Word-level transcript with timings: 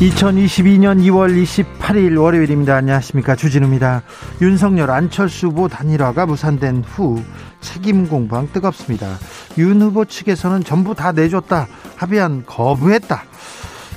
2022년 0.00 1.00
2월 1.04 1.42
28일 1.42 2.20
월요일입니다. 2.20 2.76
안녕하십니까. 2.76 3.34
주진우입니다. 3.34 4.02
윤석열 4.42 4.90
안철수 4.90 5.46
후보 5.46 5.68
단일화가 5.68 6.26
무산된 6.26 6.84
후 6.86 7.22
책임 7.62 8.06
공방 8.06 8.46
뜨겁습니다. 8.52 9.18
윤 9.56 9.80
후보 9.80 10.04
측에서는 10.04 10.64
전부 10.64 10.94
다 10.94 11.12
내줬다. 11.12 11.66
합의안 11.96 12.44
거부했다. 12.44 13.22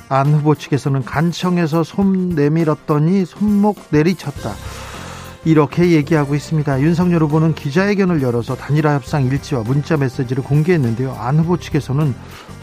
안 0.08 0.32
후보 0.32 0.54
측에서는 0.54 1.04
간청에서 1.04 1.84
손 1.84 2.30
내밀었더니 2.30 3.26
손목 3.26 3.76
내리쳤다. 3.90 4.54
이렇게 5.44 5.90
얘기하고 5.90 6.34
있습니다. 6.34 6.80
윤석열 6.80 7.24
후보는 7.24 7.54
기자회견을 7.54 8.22
열어서 8.22 8.56
단일화 8.56 8.94
협상 8.94 9.26
일지와 9.26 9.64
문자 9.64 9.98
메시지를 9.98 10.44
공개했는데요. 10.44 11.12
안 11.12 11.38
후보 11.38 11.58
측에서는 11.58 12.14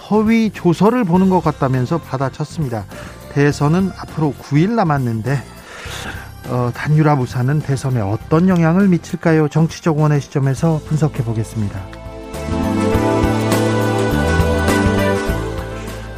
허위 0.09 0.49
조서를 0.51 1.03
보는 1.03 1.29
것 1.29 1.41
같다면서 1.41 1.97
받아쳤습니다. 1.99 2.85
대선은 3.33 3.91
앞으로 3.97 4.33
9일 4.41 4.71
남았는데 4.71 5.43
어, 6.49 6.71
단일화 6.73 7.15
무산은 7.15 7.59
대선에 7.59 7.99
어떤 8.01 8.47
영향을 8.47 8.87
미칠까요? 8.87 9.49
정치적 9.49 9.99
원의 9.99 10.21
시점에서 10.21 10.81
분석해 10.87 11.23
보겠습니다. 11.23 11.96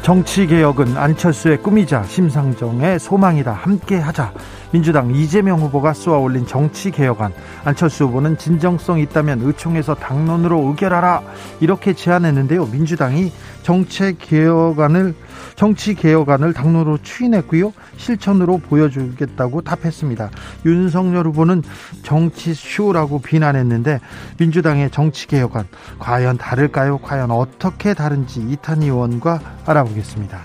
정치 0.02 0.46
개혁은 0.46 0.96
안철수의 0.96 1.58
꿈이자 1.62 2.02
심상정의 2.04 2.98
소망이다. 2.98 3.52
함께 3.52 3.98
하자. 3.98 4.32
민주당 4.72 5.14
이재명 5.14 5.60
후보가 5.60 5.92
쏘아 5.92 6.18
올린 6.18 6.46
정치 6.46 6.90
개혁안. 6.90 7.32
안철수 7.64 8.04
후보는 8.04 8.38
진정성 8.38 8.98
있다면 9.00 9.40
의총에서 9.42 9.96
당론으로 9.96 10.68
의결하라. 10.68 11.22
이렇게 11.60 11.92
제안했는데요. 11.92 12.66
민주당이 12.66 13.32
정치 13.62 14.16
개혁안을 14.16 15.14
정치 15.56 15.94
개혁안을 15.94 16.54
당론으로 16.54 16.98
추인했고요. 17.02 17.72
실천으로 17.96 18.58
보여주겠다고 18.58 19.60
답했습니다. 19.60 20.30
윤석열 20.64 21.26
후보는 21.26 21.62
정치 22.02 22.54
쇼라고 22.54 23.20
비난했는데 23.20 24.00
민주당의 24.38 24.90
정치 24.90 25.26
개혁안 25.26 25.66
과연 25.98 26.38
다를까요? 26.38 26.98
과연 26.98 27.30
어떻게 27.30 27.92
다른지 27.92 28.40
이탄희 28.40 28.86
의원과 28.86 29.40
알아보 29.66 29.89
겠습니다. 29.94 30.42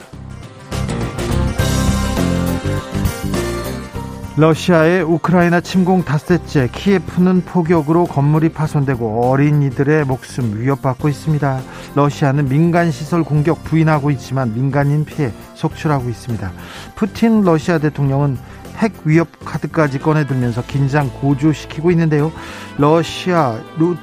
러시아의 4.38 5.02
우크라이나 5.04 5.62
침공 5.62 6.04
닷새째 6.04 6.68
키예프는 6.74 7.46
폭격으로 7.46 8.04
건물이 8.04 8.50
파손되고 8.50 9.30
어린이들의 9.32 10.04
목숨 10.04 10.60
위협받고 10.60 11.08
있습니다. 11.08 11.62
러시아는 11.96 12.50
민간 12.50 12.92
시설 12.92 13.24
공격 13.24 13.64
부인하고 13.64 14.12
있지만 14.12 14.54
민간인 14.54 15.06
피해 15.06 15.32
속출하고 15.54 16.10
있습니다. 16.10 16.52
푸틴 16.96 17.44
러시아 17.44 17.78
대통령은 17.78 18.38
핵 18.76 18.92
위협 19.06 19.30
카드까지 19.46 20.00
꺼내들면서 20.00 20.64
긴장 20.64 21.10
고조시키고 21.22 21.92
있는데요. 21.92 22.34
러시아, 22.78 23.58
루, 23.78 23.96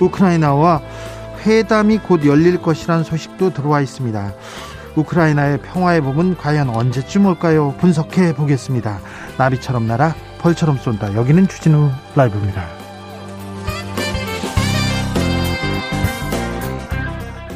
우크라이나와 0.00 0.80
회담이 1.44 1.98
곧 1.98 2.24
열릴 2.24 2.60
것이라는 2.62 3.04
소식도 3.04 3.52
들어와 3.52 3.82
있습니다. 3.82 4.32
우크라이나의 4.98 5.58
평화의 5.58 6.00
봄은 6.00 6.36
과연 6.36 6.70
언제쯤 6.70 7.26
올까요? 7.26 7.74
분석해 7.78 8.34
보겠습니다. 8.34 8.98
나비처럼 9.36 9.86
날아 9.86 10.14
벌처럼 10.40 10.76
쏜다. 10.78 11.14
여기는 11.14 11.48
주진우 11.48 11.90
라이브입니다. 12.14 12.77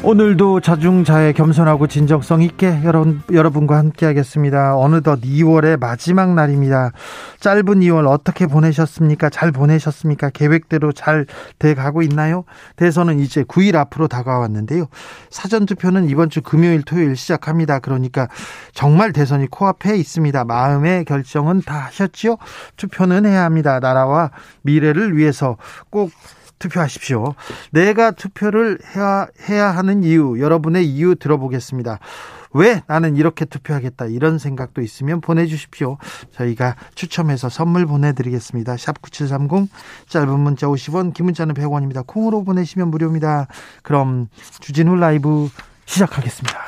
오늘도 0.05 0.59
자중자애 0.59 1.31
겸손하고 1.31 1.87
진정성 1.87 2.41
있게 2.41 2.81
여러분, 2.83 3.21
여러분과 3.31 3.77
함께 3.77 4.05
하겠습니다. 4.05 4.75
어느덧 4.75 5.21
2월의 5.21 5.79
마지막 5.79 6.33
날입니다. 6.33 6.91
짧은 7.39 7.63
2월 7.63 8.09
어떻게 8.09 8.45
보내셨습니까? 8.45 9.29
잘 9.29 9.53
보내셨습니까? 9.53 10.29
계획대로 10.31 10.91
잘 10.91 11.25
돼가고 11.57 12.01
있나요? 12.01 12.43
대선은 12.75 13.21
이제 13.21 13.43
9일 13.43 13.75
앞으로 13.75 14.09
다가왔는데요. 14.09 14.87
사전투표는 15.29 16.09
이번 16.09 16.29
주 16.29 16.41
금요일, 16.41 16.81
토요일 16.81 17.15
시작합니다. 17.15 17.79
그러니까 17.79 18.27
정말 18.73 19.13
대선이 19.13 19.47
코앞에 19.47 19.95
있습니다. 19.95 20.43
마음의 20.43 21.05
결정은 21.05 21.61
다 21.61 21.75
하셨지요? 21.75 22.35
투표는 22.75 23.25
해야 23.25 23.45
합니다. 23.45 23.79
나라와 23.79 24.31
미래를 24.63 25.15
위해서 25.15 25.55
꼭 25.89 26.11
투표하십시오. 26.63 27.35
내가 27.71 28.11
투표를 28.11 28.79
해야, 28.95 29.27
해야 29.49 29.71
하는 29.71 30.03
이유, 30.03 30.39
여러분의 30.39 30.85
이유 30.85 31.15
들어보겠습니다. 31.15 31.99
왜 32.55 32.83
나는 32.87 33.15
이렇게 33.15 33.45
투표하겠다 33.45 34.05
이런 34.05 34.37
생각도 34.37 34.81
있으면 34.81 35.21
보내주십시오. 35.21 35.97
저희가 36.33 36.75
추첨해서 36.93 37.49
선물 37.49 37.85
보내드리겠습니다. 37.87 38.77
샵 38.77 39.01
9730 39.01 39.69
짧은 40.07 40.39
문자 40.39 40.67
50원 40.67 41.13
긴 41.13 41.25
문자는 41.25 41.55
100원입니다. 41.55 42.05
콩으로 42.05 42.43
보내시면 42.43 42.89
무료입니다. 42.89 43.47
그럼 43.81 44.27
주진우 44.59 44.95
라이브 44.95 45.49
시작하겠습니다. 45.85 46.59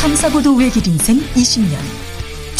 탐사보도 0.00 0.54
외길 0.54 0.86
인생 0.86 1.16
20년 1.16 2.03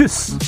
주스. 0.00 0.38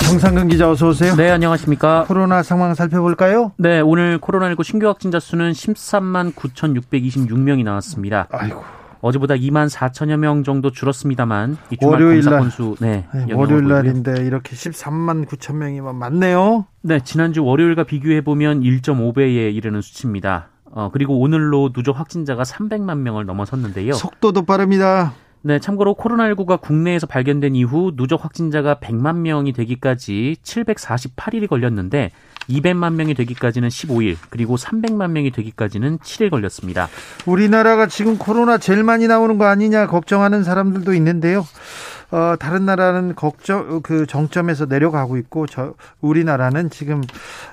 정상근 0.00 0.48
기자 0.48 0.70
어서 0.70 0.88
오세요. 0.88 1.16
네, 1.16 1.30
안녕하십니까. 1.30 2.04
코로나 2.06 2.42
상황 2.42 2.74
살펴볼까요? 2.74 3.52
네, 3.56 3.80
오늘 3.80 4.18
코로나19 4.18 4.62
신규 4.62 4.86
확진자 4.86 5.18
수는 5.18 5.52
13만 5.52 6.34
9,626명이 6.34 7.64
나왔습니다. 7.64 8.28
아이고. 8.30 8.62
어제보다 9.00 9.34
2만 9.34 9.70
4천여 9.70 10.18
명 10.18 10.44
정도 10.44 10.70
줄었습니다만 10.70 11.56
이 11.70 11.78
주말 11.78 11.94
월요일 11.94 12.22
날 12.22 12.40
건수 12.40 12.76
네, 12.80 13.06
네 13.14 13.32
월요일 13.32 13.68
날인데 13.68 14.22
이렇게 14.22 14.54
13만 14.54 15.24
9천 15.24 15.54
명이면 15.54 15.96
많네요. 15.96 16.66
네, 16.82 17.00
지난주 17.00 17.42
월요일과 17.42 17.84
비교해 17.84 18.20
보면 18.20 18.60
1.5배에 18.60 19.54
이르는 19.54 19.80
수치입니다. 19.80 20.48
어, 20.66 20.90
그리고 20.92 21.18
오늘로 21.18 21.72
누적 21.72 21.98
확진자가 21.98 22.42
300만 22.42 22.98
명을 22.98 23.24
넘어섰는데요. 23.24 23.94
속도도 23.94 24.44
빠릅니다. 24.44 25.14
네, 25.44 25.58
참고로 25.58 25.94
코로나19가 25.94 26.60
국내에서 26.60 27.08
발견된 27.08 27.56
이후 27.56 27.92
누적 27.96 28.22
확진자가 28.24 28.76
100만 28.76 29.16
명이 29.16 29.52
되기까지 29.52 30.36
748일이 30.44 31.48
걸렸는데 31.48 32.12
200만 32.48 32.94
명이 32.94 33.14
되기까지는 33.14 33.68
15일, 33.68 34.16
그리고 34.30 34.56
300만 34.56 35.10
명이 35.10 35.32
되기까지는 35.32 35.98
7일 35.98 36.30
걸렸습니다. 36.30 36.88
우리나라가 37.26 37.88
지금 37.88 38.18
코로나 38.18 38.58
제일 38.58 38.84
많이 38.84 39.08
나오는 39.08 39.36
거 39.36 39.46
아니냐 39.46 39.88
걱정하는 39.88 40.44
사람들도 40.44 40.94
있는데요. 40.94 41.44
어, 42.12 42.36
다른 42.38 42.66
나라는 42.66 43.14
걱정 43.14 43.80
그 43.80 44.06
정점에서 44.06 44.66
내려가고 44.66 45.16
있고 45.16 45.46
저 45.46 45.74
우리나라는 46.02 46.68
지금 46.68 47.02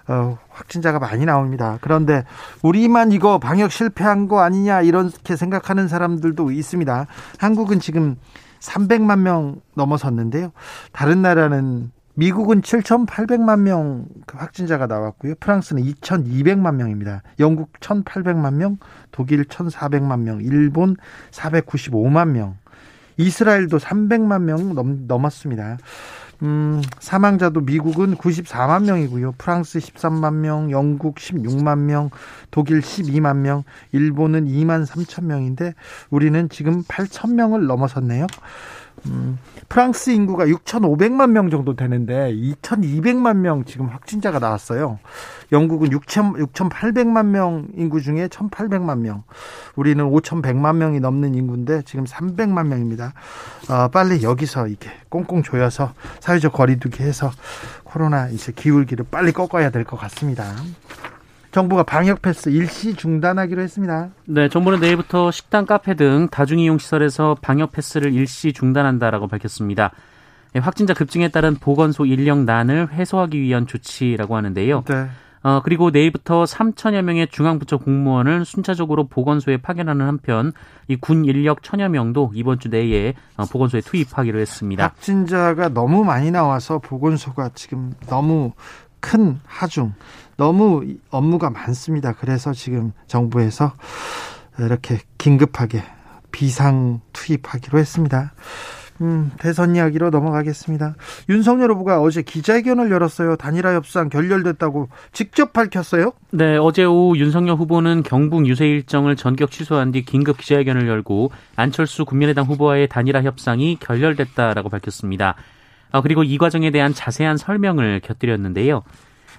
어, 0.08 0.38
확진자가 0.50 1.00
많이 1.00 1.26
나옵니다. 1.26 1.78
그런데 1.80 2.26
우리만 2.62 3.14
이거 3.14 3.40
방역 3.40 3.72
실패한 3.72 4.28
거 4.28 4.42
아니냐 4.42 4.82
이렇게 4.82 5.38
생각하는 5.38 5.88
사람들도 5.88 6.52
있습니다. 6.52 7.08
한국은 7.38 7.80
지금 7.80 8.18
300만 8.60 9.20
명 9.20 9.62
넘어섰는데요. 9.76 10.52
다른 10.92 11.22
나라는 11.22 11.92
미국은 12.16 12.60
7,800만 12.62 13.62
명 13.62 14.08
확진자가 14.28 14.88
나왔고요. 14.88 15.36
프랑스는 15.40 15.82
2,200만 15.84 16.76
명입니다. 16.76 17.24
영국 17.40 17.72
1,800만 17.80 18.56
명, 18.56 18.78
독일 19.12 19.46
1,400만 19.46 20.20
명, 20.24 20.42
일본 20.42 20.98
495만 21.32 22.32
명, 22.32 22.58
이스라엘도 23.20 23.78
300만 23.80 24.44
명 24.44 24.74
넘, 24.74 25.06
넘었습니다. 25.08 25.78
음, 26.42 26.82
사망자도 27.00 27.62
미국은 27.62 28.16
94만 28.16 28.86
명이고요. 28.86 29.34
프랑스 29.38 29.80
13만 29.80 30.36
명, 30.36 30.72
영국 30.72 31.16
16만 31.16 31.80
명, 31.80 32.10
독일 32.50 32.80
12만 32.80 33.38
명, 33.38 33.64
일본은 33.92 34.46
2만 34.48 34.86
3천 34.86 35.26
명인데 35.26 35.74
우리는 36.10 36.48
지금 36.48 36.82
8천 36.84 37.34
명을 37.34 37.68
넘어섰네요. 37.68 38.26
음, 39.08 39.38
프랑스 39.70 40.10
인구가 40.12 40.46
6,500만 40.46 41.30
명 41.32 41.50
정도 41.50 41.76
되는데 41.76 42.34
2,200만 42.34 43.38
명 43.38 43.66
지금 43.66 43.88
확진자가 43.88 44.40
나왔어요. 44.40 45.00
영국은 45.52 45.92
6,000, 45.92 46.34
6,800만 46.34 47.26
명 47.28 47.68
인구 47.76 48.02
중에 48.02 48.28
1,800만 48.28 49.00
명. 49.00 49.24
우리는 49.76 50.04
5,100만 50.04 50.76
명이 50.76 51.00
넘는 51.00 51.36
인구인데 51.36 51.82
지금 51.84 52.06
300만 52.06 52.68
명입니다. 52.68 53.14
어, 53.70 53.88
빨리 53.90 54.22
여기서 54.24 54.68
이렇게 54.68 54.90
꽁꽁 55.10 55.44
조여서 55.44 55.94
사회적 56.20 56.54
거리두기 56.54 57.04
해서 57.04 57.32
코로나 57.84 58.28
이제 58.30 58.52
기울기를 58.52 59.06
빨리 59.10 59.32
꺾어야 59.32 59.70
될 59.72 59.84
것 59.84 59.98
같습니다. 59.98 60.54
정부가 61.52 61.84
방역 61.84 62.22
패스 62.22 62.50
일시 62.50 62.94
중단하기로 62.94 63.62
했습니다. 63.62 64.10
네, 64.26 64.50
정부는 64.50 64.80
내일부터 64.80 65.32
식당, 65.32 65.66
카페 65.66 65.96
등 65.96 66.28
다중이용 66.30 66.78
시설에서 66.78 67.36
방역 67.42 67.72
패스를 67.72 68.14
일시 68.14 68.54
중단한다라고 68.54 69.28
밝혔습니다. 69.28 69.92
네, 70.54 70.60
확진자 70.60 70.94
급증에 70.94 71.30
따른 71.30 71.56
보건소 71.56 72.06
인력난을 72.06 72.94
해소하기 72.94 73.40
위한 73.42 73.66
조치라고 73.66 74.36
하는데요. 74.36 74.84
네. 74.88 75.08
어, 75.42 75.62
그리고 75.64 75.90
내일부터 75.90 76.44
3천여 76.44 77.02
명의 77.02 77.28
중앙부처 77.30 77.78
공무원을 77.78 78.44
순차적으로 78.46 79.08
보건소에 79.08 79.58
파견하는 79.58 80.06
한편 80.06 80.52
이 80.90 80.98
군 80.98 81.24
인력 81.24 81.64
천여 81.64 81.88
명도 81.90 82.32
이번 82.36 82.60
주 82.60 82.68
내에 82.68 83.14
어, 83.38 83.46
보건소에 83.46 83.82
투입하기로 83.82 84.38
했습니다. 84.40 84.84
확진자가 84.84 85.70
너무 85.70 86.04
많이 86.04 86.30
나와서 86.30 86.80
보건소가 86.80 87.52
지금 87.56 87.94
너무 88.08 88.52
큰 89.00 89.40
하중 89.46 89.94
너무 90.40 90.86
업무가 91.12 91.50
많습니다. 91.50 92.14
그래서 92.14 92.54
지금 92.54 92.94
정부에서 93.08 93.74
이렇게 94.58 95.00
긴급하게 95.18 95.84
비상 96.32 97.02
투입하기로 97.12 97.78
했습니다. 97.78 98.32
음, 99.02 99.32
대선 99.38 99.76
이야기로 99.76 100.12
넘어가겠습니다. 100.12 100.96
윤석열 101.28 101.72
후보가 101.72 102.02
어제 102.02 102.22
기자회견을 102.22 102.90
열었어요. 102.90 103.36
단일화 103.36 103.74
협상 103.74 104.08
결렬됐다고 104.08 104.88
직접 105.12 105.52
밝혔어요? 105.52 106.14
네, 106.32 106.56
어제 106.56 106.86
오후 106.86 107.18
윤석열 107.18 107.56
후보는 107.58 108.04
경북 108.04 108.48
유세 108.48 108.66
일정을 108.66 109.18
전격 109.18 109.52
취소한 109.52 109.92
뒤 109.92 110.04
긴급 110.04 110.38
기자회견을 110.38 110.88
열고 110.88 111.32
안철수 111.58 112.06
국민의당 112.06 112.46
후보와의 112.46 112.88
단일화 112.88 113.24
협상이 113.24 113.76
결렬됐다라고 113.82 114.70
밝혔습니다. 114.70 115.36
아, 115.92 116.02
그리고 116.02 116.24
이 116.24 116.38
과정에 116.38 116.72
대한 116.72 116.94
자세한 116.94 117.36
설명을 117.36 118.00
곁들였는데요. 118.02 118.84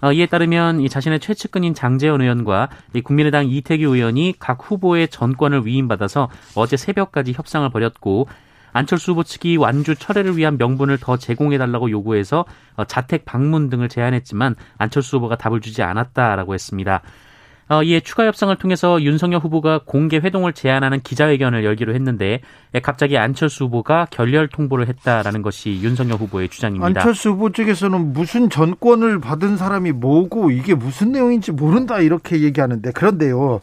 어, 0.03 0.13
이에 0.13 0.27
따르면 0.27 0.81
이 0.81 0.89
자신의 0.89 1.21
최측근인 1.21 1.75
장재원 1.75 2.23
의원과 2.23 2.69
이 2.95 3.01
국민의당 3.01 3.47
이태규 3.47 3.95
의원이 3.95 4.35
각 4.39 4.59
후보의 4.63 5.09
전권을 5.09 5.67
위임받아서 5.67 6.29
어제 6.55 6.77
새벽까지 6.77 7.33
협상을 7.33 7.69
벌였고 7.71 8.29
안철수 8.73 9.13
후보 9.13 9.25
측이 9.25 9.57
완주 9.57 9.97
철회를 9.97 10.37
위한 10.37 10.57
명분을 10.57 10.99
더 10.99 11.17
제공해달라고 11.17 11.91
요구해서 11.91 12.45
어, 12.77 12.85
자택 12.85 13.25
방문 13.25 13.69
등을 13.69 13.89
제안했지만 13.89 14.57
안철수 14.79 15.17
후보가 15.17 15.37
답을 15.37 15.61
주지 15.61 15.83
않았다라고 15.83 16.55
했습니다. 16.55 17.03
어, 17.71 17.85
이에 17.85 18.01
추가 18.01 18.27
협상을 18.27 18.55
통해서 18.57 19.01
윤석열 19.01 19.41
후보가 19.41 19.83
공개 19.85 20.17
회동을 20.17 20.53
제안하는 20.53 21.03
기자회견을 21.03 21.65
열기로 21.65 21.95
했는데 21.95 22.41
예, 22.75 22.81
갑자기 22.81 23.17
안철수 23.17 23.65
후보가 23.65 24.09
결렬 24.11 24.49
통보를 24.49 24.89
했다라는 24.89 25.43
것이 25.43 25.79
윤석열 25.81 26.17
후보의 26.19 26.49
주장입니다. 26.49 26.87
안철수 26.87 27.31
후보 27.31 27.51
쪽에서는 27.51 28.13
무슨 28.13 28.51
전권을 28.51 29.21
받은 29.21 29.57
사람이 29.57 29.93
뭐고 29.93 30.51
이게 30.51 30.75
무슨 30.75 31.13
내용인지 31.13 31.53
모른다 31.53 32.01
이렇게 32.01 32.41
얘기하는데 32.41 32.91
그런데요. 32.91 33.61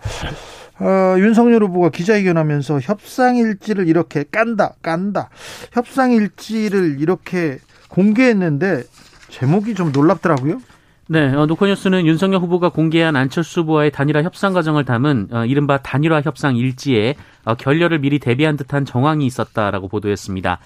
어, 0.80 1.15
윤석열 1.18 1.63
후보가 1.63 1.89
기자회견하면서 1.89 2.80
협상일지를 2.80 3.89
이렇게 3.89 4.24
깐다, 4.31 4.75
깐다. 4.81 5.30
협상일지를 5.74 7.01
이렇게 7.01 7.57
공개했는데 7.89 8.83
제목이 9.27 9.75
좀 9.75 9.92
놀랍더라고요. 9.92 10.62
네, 11.09 11.33
어, 11.33 11.45
노컷뉴스는 11.45 12.06
윤석열 12.06 12.42
후보가 12.42 12.69
공개한 12.69 13.15
안철수 13.15 13.62
후보와의 13.62 13.92
단일화 13.92 14.24
협상 14.24 14.54
과정을 14.54 14.83
담은 14.83 15.30
어, 15.31 15.45
이른바 15.45 15.77
단일화 15.77 16.21
협상 16.21 16.57
일지에 16.57 17.15
어, 17.45 17.56
결렬을 17.56 18.00
미리 18.00 18.19
대비한 18.19 18.57
듯한 18.57 18.83
정황이 18.83 19.25
있었다라고 19.25 19.88
보도했습니다. 19.88 20.59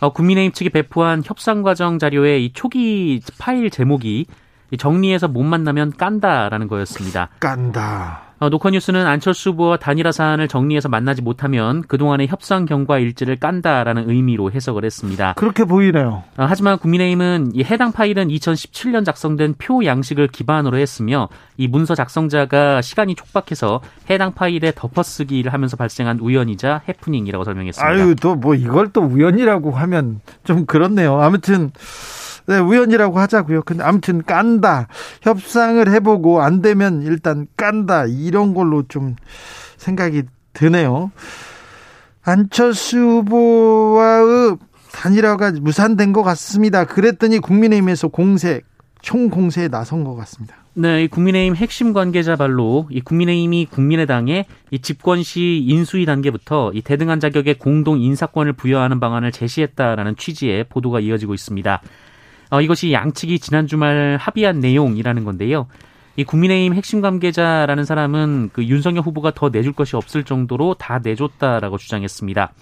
어, 0.00 0.12
국민의힘 0.12 0.52
측이 0.52 0.70
배포한 0.70 1.22
협상 1.24 1.62
과정 1.62 1.98
자료의 1.98 2.46
이 2.46 2.52
초기 2.54 3.20
파일 3.38 3.70
제목이 3.70 4.26
정리해서 4.78 5.28
못 5.28 5.42
만나면 5.42 5.92
깐다라는 5.96 6.68
거였습니다. 6.68 7.28
깐다. 7.38 8.25
어, 8.38 8.48
노컷뉴스는 8.50 9.06
안철수 9.06 9.50
후보와 9.50 9.78
단일화 9.78 10.12
사안을 10.12 10.46
정리해서 10.48 10.88
만나지 10.88 11.22
못하면 11.22 11.82
그동안의 11.82 12.28
협상 12.28 12.66
경과 12.66 12.98
일지를 12.98 13.36
깐다라는 13.36 14.10
의미로 14.10 14.52
해석을 14.52 14.84
했습니다. 14.84 15.32
그렇게 15.36 15.64
보이네요. 15.64 16.22
어, 16.36 16.46
하지만 16.48 16.78
국민의힘은 16.78 17.52
이 17.54 17.64
해당 17.64 17.92
파일은 17.92 18.28
2017년 18.28 19.04
작성된 19.04 19.54
표 19.58 19.84
양식을 19.84 20.28
기반으로 20.28 20.76
했으며 20.76 21.28
이 21.56 21.66
문서 21.66 21.94
작성자가 21.94 22.82
시간이 22.82 23.14
촉박해서 23.14 23.80
해당 24.10 24.34
파일에 24.34 24.72
덮어쓰기를 24.74 25.52
하면서 25.52 25.76
발생한 25.76 26.20
우연이자 26.20 26.82
해프닝이라고 26.88 27.44
설명했습니다. 27.44 27.88
아유, 27.88 28.14
또 28.14 28.36
뭐 28.36 28.54
이걸 28.54 28.92
또 28.92 29.00
우연이라고 29.00 29.72
하면 29.72 30.20
좀 30.44 30.66
그렇네요. 30.66 31.20
아무튼 31.20 31.70
네, 32.46 32.58
우연이라고 32.58 33.18
하자고요. 33.18 33.62
근데 33.62 33.82
아무튼 33.82 34.22
깐다. 34.22 34.88
협상을 35.22 35.88
해보고 35.88 36.42
안 36.42 36.62
되면 36.62 37.02
일단 37.02 37.46
깐다. 37.56 38.06
이런 38.06 38.54
걸로 38.54 38.84
좀 38.88 39.16
생각이 39.76 40.22
드네요. 40.52 41.10
안철수 42.22 42.98
후보와의 42.98 44.56
단일화가 44.92 45.52
무산된 45.60 46.12
것 46.12 46.22
같습니다. 46.22 46.84
그랬더니 46.84 47.38
국민의힘에서 47.38 48.08
공세, 48.08 48.62
총공세에 49.02 49.68
나선 49.68 50.04
것 50.04 50.16
같습니다. 50.16 50.56
네, 50.78 51.04
이 51.04 51.08
국민의힘 51.08 51.56
핵심 51.56 51.92
관계자 51.92 52.36
발로 52.36 52.86
이 52.90 53.00
국민의힘이 53.00 53.66
국민의당에 53.70 54.46
이 54.70 54.78
집권 54.80 55.22
시 55.22 55.64
인수위 55.66 56.04
단계부터 56.04 56.72
이 56.74 56.82
대등한 56.82 57.18
자격의 57.20 57.54
공동 57.58 58.00
인사권을 58.00 58.54
부여하는 58.54 59.00
방안을 59.00 59.32
제시했다라는 59.32 60.16
취지의 60.16 60.64
보도가 60.64 61.00
이어지고 61.00 61.32
있습니다. 61.34 61.80
어, 62.50 62.60
이것이 62.60 62.92
양측이 62.92 63.38
지난 63.38 63.66
주말 63.66 64.16
합의한 64.20 64.60
내용이라는 64.60 65.24
건데요. 65.24 65.66
이 66.16 66.24
국민의힘 66.24 66.74
핵심 66.74 67.00
관계자라는 67.02 67.84
사람은 67.84 68.50
그 68.52 68.64
윤석열 68.64 69.02
후보가 69.02 69.32
더 69.32 69.50
내줄 69.50 69.72
것이 69.72 69.96
없을 69.96 70.24
정도로 70.24 70.74
다 70.74 71.00
내줬다라고 71.02 71.76
주장했습니다. 71.76 72.52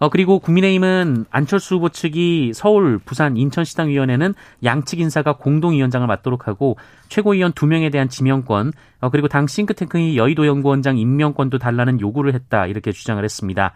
어, 0.00 0.08
그리고 0.08 0.38
국민의힘은 0.38 1.26
안철수 1.30 1.74
후보 1.74 1.90
측이 1.90 2.52
서울, 2.54 2.98
부산, 2.98 3.36
인천시당위원회는 3.36 4.32
양측 4.64 4.98
인사가 4.98 5.34
공동위원장을 5.34 6.06
맡도록 6.06 6.48
하고 6.48 6.78
최고위원 7.10 7.52
두명에 7.52 7.90
대한 7.90 8.08
지명권, 8.08 8.72
어, 9.02 9.10
그리고 9.10 9.28
당 9.28 9.46
싱크탱크의 9.46 10.16
여의도 10.16 10.46
연구원장 10.46 10.96
임명권도 10.96 11.58
달라는 11.58 12.00
요구를 12.00 12.32
했다. 12.32 12.66
이렇게 12.66 12.92
주장을 12.92 13.22
했습니다. 13.22 13.74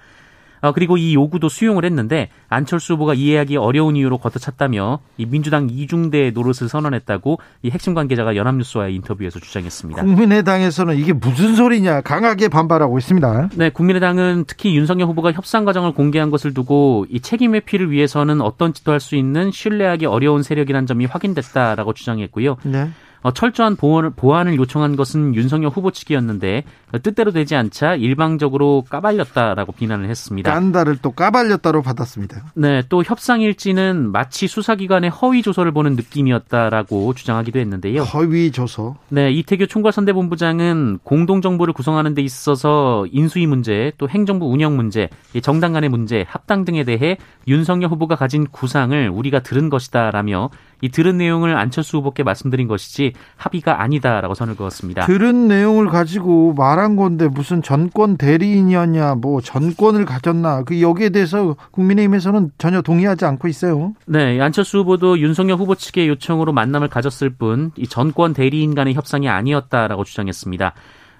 어, 0.60 0.72
그리고 0.72 0.96
이 0.96 1.14
요구도 1.14 1.48
수용을 1.48 1.84
했는데 1.84 2.30
안철수 2.48 2.94
후보가 2.94 3.14
이해하기 3.14 3.56
어려운 3.56 3.96
이유로 3.96 4.18
걷어찼다며 4.18 4.98
이 5.18 5.26
민주당 5.26 5.68
이중대 5.70 6.30
노릇을 6.32 6.68
선언했다고 6.68 7.38
이 7.62 7.70
핵심 7.70 7.94
관계자가 7.94 8.34
연합뉴스와의 8.34 8.94
인터뷰에서 8.96 9.38
주장했습니다. 9.40 10.02
국민의당에서는 10.02 10.96
이게 10.96 11.12
무슨 11.12 11.54
소리냐 11.54 12.00
강하게 12.00 12.48
반발하고 12.48 12.98
있습니다. 12.98 13.50
네, 13.54 13.70
국민의당은 13.70 14.44
특히 14.46 14.74
윤석열 14.76 15.08
후보가 15.08 15.32
협상 15.32 15.64
과정을 15.64 15.92
공개한 15.92 16.30
것을 16.30 16.54
두고 16.54 17.06
이 17.10 17.20
책임 17.20 17.54
회피를 17.54 17.90
위해서는 17.90 18.40
어떤 18.40 18.72
짓도 18.72 18.90
할 18.90 19.04
수 19.04 19.16
있는 19.16 19.50
신뢰하기 19.50 20.06
어려운 20.06 20.42
세력이란 20.42 20.86
점이 20.86 21.04
확인됐다라고 21.04 21.92
주장했고요. 21.92 22.56
네. 22.62 22.88
어, 23.24 23.32
철저한 23.32 23.76
보완을, 23.76 24.10
보완을 24.10 24.56
요청한 24.56 24.96
것은 24.96 25.34
윤석열 25.34 25.70
후보 25.70 25.90
측이었는데 25.90 26.62
뜻대로 27.02 27.32
되지 27.32 27.56
않자 27.56 27.94
일방적으로 27.94 28.84
까발렸다라고 28.90 29.72
비난을 29.72 30.10
했습니다. 30.10 30.52
깐다를 30.52 30.98
또 31.00 31.10
까발렸다로 31.10 31.80
받았습니다. 31.80 32.52
네, 32.54 32.82
또 32.90 33.02
협상 33.02 33.40
일지는 33.40 34.12
마치 34.12 34.46
수사기관의 34.46 35.08
허위 35.08 35.40
조서를 35.40 35.72
보는 35.72 35.96
느낌이었다라고 35.96 37.14
주장하기도 37.14 37.58
했는데요. 37.58 38.02
허위 38.02 38.52
조서. 38.52 38.96
네, 39.08 39.32
이태규 39.32 39.68
총괄선대본부장은 39.68 40.98
공동정부를 41.02 41.72
구성하는 41.72 42.12
데 42.12 42.20
있어서 42.20 43.06
인수위 43.10 43.46
문제, 43.46 43.92
또 43.96 44.06
행정부 44.06 44.50
운영 44.50 44.76
문제, 44.76 45.08
정당 45.42 45.72
간의 45.72 45.88
문제, 45.88 46.26
합당 46.28 46.66
등에 46.66 46.84
대해 46.84 47.16
윤석열 47.48 47.88
후보가 47.88 48.16
가진 48.16 48.46
구상을 48.46 49.08
우리가 49.08 49.40
들은 49.40 49.70
것이다라며 49.70 50.50
이 50.84 50.90
들은 50.90 51.16
내용을 51.16 51.56
안철수 51.56 51.98
후보께 51.98 52.22
말씀드린 52.22 52.68
것이지 52.68 53.14
합의가 53.36 53.80
아니다라고 53.80 54.34
선을 54.34 54.54
그었습니다. 54.54 55.06
들은 55.06 55.48
내용을 55.48 55.86
가지고 55.86 56.52
말한 56.54 56.96
건데 56.96 57.26
무슨 57.28 57.62
전권 57.62 58.16
대리인이었냐, 58.16 59.14
뭐 59.16 59.40
전권을 59.40 60.04
가졌나, 60.04 60.64
그 60.64 60.82
여기에 60.82 61.08
대해서 61.10 61.56
국민의힘에서는 61.70 62.50
전혀 62.58 62.82
동의하지 62.82 63.24
않고 63.24 63.48
있어요. 63.48 63.94
네, 64.06 64.40
안철수 64.40 64.78
후보도 64.78 65.18
윤석열 65.18 65.58
후보 65.58 65.74
측의 65.74 66.08
요청으로 66.08 66.52
만남을 66.52 66.88
가졌을 66.88 67.30
뿐 67.30 67.64
이 67.76 67.86
전권 67.86 68.34
대리인 68.34 68.74
간의 68.74 68.94
협상이 68.94 69.28
아니었다라고 69.28 70.04
주장했습니다. 70.04 70.74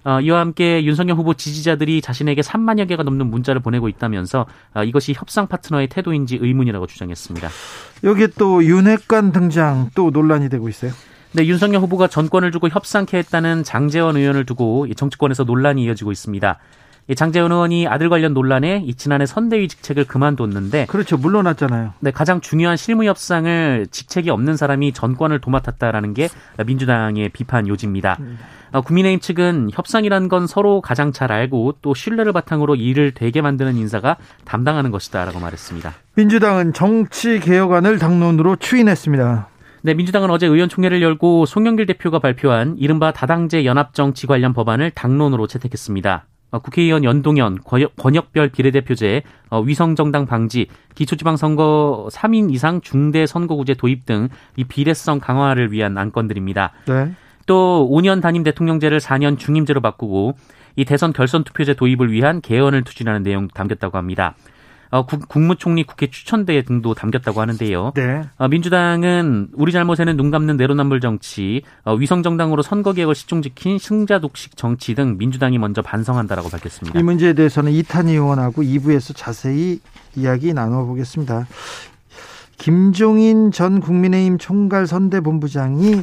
어, 0.04 0.20
이와 0.20 0.40
함께 0.40 0.84
윤석열 0.84 1.16
후보 1.16 1.34
지지자들이 1.34 2.02
자신에게 2.02 2.42
3만여 2.42 2.87
개가 2.88 3.02
넘는 3.02 3.26
문자를 3.26 3.61
보내고 3.62 3.88
있다면서 3.88 4.46
어, 4.75 4.84
이것이 4.84 5.14
협상 5.14 5.46
파트너의 5.46 5.88
태도인지 5.88 6.38
의문이라고 6.40 6.87
주장했습니다. 6.87 7.49
여기에 8.04 8.28
또 8.38 8.62
윤핵관 8.64 9.32
등장 9.32 9.90
또 9.94 10.11
논란이 10.11 10.50
되고 10.50 10.68
있어요. 10.68 10.92
네, 11.32 11.46
윤석열 11.46 11.80
후보가 11.80 12.06
전권을 12.06 12.52
주고 12.52 12.68
협상케 12.68 13.16
했다는 13.18 13.64
장재원 13.64 14.16
의원을 14.16 14.44
두고 14.46 14.87
정치권에서 14.94 15.44
논란이 15.44 15.82
이어지고 15.84 16.12
있습니다. 16.12 16.58
장재원 17.14 17.52
의원이 17.52 17.87
아들 17.87 18.08
관련 18.08 18.32
논란에 18.32 18.87
지난해 18.96 19.26
선대위 19.26 19.68
직책을 19.68 20.04
그만뒀는데 20.04 20.87
그렇죠 20.87 21.18
물러났잖아요. 21.18 21.92
네 22.00 22.11
가장 22.11 22.40
중요한 22.40 22.76
실무 22.76 23.04
협상을 23.04 23.87
직책이 23.90 24.30
없는 24.30 24.56
사람이 24.56 24.92
전권을 24.92 25.40
도맡았다라는 25.40 26.14
게 26.14 26.28
민주당의 26.64 27.28
비판 27.28 27.68
요지입니다. 27.68 28.16
음. 28.20 28.38
국민의힘 28.82 29.20
측은 29.20 29.70
협상이란 29.73 30.28
건 30.28 30.46
서로 30.46 30.80
가장 30.80 31.12
잘 31.12 31.30
알고 31.30 31.76
또 31.82 31.94
신뢰를 31.94 32.32
바탕으로 32.32 32.75
일을 32.75 33.12
되게 33.12 33.40
만드는 33.40 33.76
인사가 33.76 34.16
담당하는 34.44 34.90
것이다라고 34.90 35.38
말했습니다. 35.38 35.92
민주당은 36.16 36.73
정치 36.73 37.38
개혁안을 37.38 37.99
당론으로 37.99 38.56
추인했습니다. 38.56 39.49
네, 39.82 39.94
민주당은 39.94 40.30
어제 40.30 40.46
의원총회를 40.46 41.02
열고 41.02 41.44
송영길 41.44 41.87
대표가 41.87 42.18
발표한 42.18 42.76
이른바 42.78 43.12
다당제 43.12 43.64
연합정치 43.66 44.26
관련 44.26 44.54
법안을 44.54 44.90
당론으로 44.92 45.46
채택했습니다. 45.46 46.25
어, 46.54 46.61
국회의원 46.61 47.02
연동형, 47.02 47.58
권역별 47.96 48.50
비례대표제, 48.50 49.23
어, 49.50 49.61
위성정당 49.61 50.26
방지, 50.26 50.68
기초지방선거 50.94 52.08
3인 52.12 52.52
이상 52.52 52.80
중대 52.80 53.26
선거구제 53.26 53.75
도입 53.75 54.06
등 54.06 54.28
이 54.56 54.62
비례성 54.62 55.18
강화를 55.18 55.73
위한 55.73 55.99
안건들입니다. 55.99 56.70
네. 56.87 57.12
또 57.46 57.88
5년 57.90 58.23
단임 58.23 58.44
대통령제를 58.44 59.00
4년 59.00 59.37
중임제로 59.37 59.80
바꾸고 59.80 60.37
이 60.76 60.84
대선 60.84 61.12
결선 61.12 61.42
투표제 61.42 61.75
도입을 61.75 62.12
위한 62.12 62.40
개헌을 62.40 62.84
추진하는 62.84 63.25
내용 63.25 63.49
담겼다고 63.49 63.99
합니다. 63.99 64.37
어, 64.95 65.05
국, 65.05 65.41
무총리 65.41 65.83
국회 65.83 66.07
추천대 66.07 66.63
등도 66.63 66.95
담겼다고 66.95 67.41
하는데요. 67.41 67.95
네. 67.97 68.23
어, 68.39 68.47
민주당은 68.47 69.49
우리 69.55 69.73
잘못에는 69.73 70.17
눈 70.17 70.31
감는 70.31 70.57
내로남불 70.57 71.01
정치, 71.01 71.63
어, 71.83 71.97
위성 71.97 72.23
정당으로 72.23 72.63
선거 72.63 72.93
개혁을 72.93 73.17
실종지킨 73.17 73.81
승자 73.81 74.21
독식 74.21 74.57
정치 74.57 74.95
등 74.95 75.19
민주당이 75.19 75.59
먼저 75.59 75.83
반성한다라고 75.83 76.49
밝혔습니다. 76.49 76.97
이 76.97 77.03
문제에 77.03 77.33
대해서는 77.33 77.73
이탄 77.73 78.07
의원하고 78.07 78.63
2부에서 78.63 79.17
자세히 79.17 79.81
이야기 80.15 80.55
나눠보겠습니다. 80.55 81.49
김종인 82.59 83.51
전 83.51 83.81
국민의힘 83.81 84.39
총괄 84.39 84.87
선대본부장이 84.87 86.03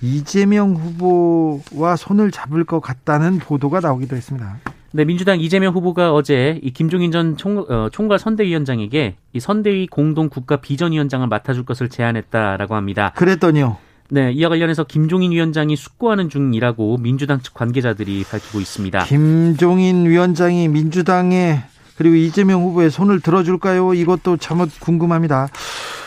이재명 0.00 0.74
후보와 0.74 1.96
손을 1.96 2.30
잡을 2.30 2.64
것 2.64 2.80
같다는 2.80 3.40
보도가 3.40 3.80
나오기도 3.80 4.16
했습니다. 4.16 4.56
네, 4.92 5.04
민주당 5.04 5.40
이재명 5.40 5.72
후보가 5.72 6.12
어제 6.12 6.58
이 6.62 6.72
김종인 6.72 7.12
전 7.12 7.36
총, 7.36 7.58
어, 7.68 7.88
총괄 7.92 8.18
선대위원장에게 8.18 9.14
이 9.32 9.40
선대위 9.40 9.86
공동 9.86 10.28
국가 10.28 10.56
비전위원장을 10.56 11.26
맡아줄 11.28 11.64
것을 11.64 11.88
제안했다라고 11.88 12.74
합니다. 12.74 13.12
그랬더니요. 13.14 13.76
네, 14.08 14.32
이와 14.32 14.48
관련해서 14.48 14.82
김종인 14.82 15.30
위원장이 15.30 15.76
숙고하는 15.76 16.28
중이라고 16.28 16.98
민주당 16.98 17.40
측 17.40 17.54
관계자들이 17.54 18.24
밝히고 18.28 18.58
있습니다. 18.58 19.04
김종인 19.04 20.06
위원장이 20.06 20.66
민주당에 20.66 21.60
그리고 21.96 22.16
이재명 22.16 22.62
후보의 22.62 22.90
손을 22.90 23.20
들어줄까요? 23.20 23.94
이것도 23.94 24.38
참 24.38 24.66
궁금합니다. 24.80 25.48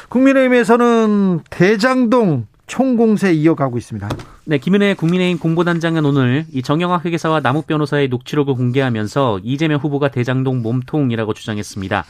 국민의힘에서는 0.09 1.39
대장동 1.49 2.47
총공세 2.73 3.31
이어가고 3.33 3.77
있습니다. 3.77 4.09
네, 4.45 4.57
김은혜 4.57 4.95
국민의힘 4.95 5.37
공보단장은 5.37 6.03
오늘 6.05 6.43
이 6.51 6.63
정영학 6.63 7.05
회계사와 7.05 7.41
남욱 7.41 7.67
변호사의 7.67 8.07
녹취록을 8.07 8.55
공개하면서 8.55 9.41
이재명 9.43 9.79
후보가 9.79 10.07
대장동 10.07 10.63
몸통이라고 10.63 11.35
주장했습니다. 11.35 12.03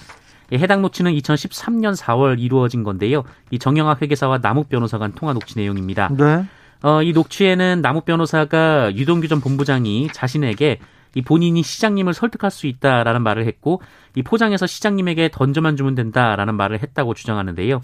해당 0.54 0.82
녹취는 0.82 1.12
2013년 1.12 1.98
4월 1.98 2.40
이루어진 2.40 2.84
건데요. 2.84 3.26
이 3.52 3.60
정영학 3.60 4.02
회계사와 4.02 4.38
남욱 4.38 4.70
변호사 4.70 4.98
간 4.98 5.12
통화 5.12 5.34
녹취 5.34 5.60
내용입니다. 5.60 6.10
네. 6.18 6.46
어, 6.82 7.04
이 7.04 7.12
녹취에는 7.12 7.82
남욱 7.82 8.06
변호사가 8.06 8.96
유동규 8.96 9.28
전 9.28 9.42
본부장이 9.42 10.08
자신에게 10.14 10.80
이 11.16 11.22
본인이 11.24 11.62
시장님을 11.62 12.14
설득할 12.14 12.52
수 12.52 12.68
있다라는 12.68 13.22
말을 13.22 13.48
했고 13.48 13.82
이 14.16 14.24
포장해서 14.24 14.66
시장님에게 14.66 15.30
던져만 15.34 15.76
주면 15.76 15.94
된다라는 15.96 16.56
말을 16.56 16.82
했다고 16.82 17.16
주장하는데요. 17.16 17.82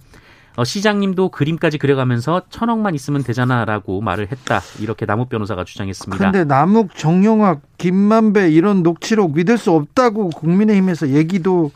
어, 0.60 0.66
시장님도 0.66 1.30
그림까지 1.30 1.78
그려가면서 1.78 2.42
천억만 2.50 2.94
있으면 2.94 3.24
되잖아라고 3.24 4.02
말을 4.02 4.28
했다. 4.30 4.60
이렇게 4.82 5.06
남욱 5.06 5.30
변호사가 5.30 5.64
주장했습니다. 5.64 6.18
그런데 6.18 6.44
남욱, 6.44 6.98
정영학, 6.98 7.62
김만배 7.80 8.52
이런 8.52 8.84
녹취록 8.84 9.34
믿을 9.36 9.58
수 9.58 9.72
없다고 9.72 10.30
국민의힘에서 10.30 11.10
얘기도 11.10 11.72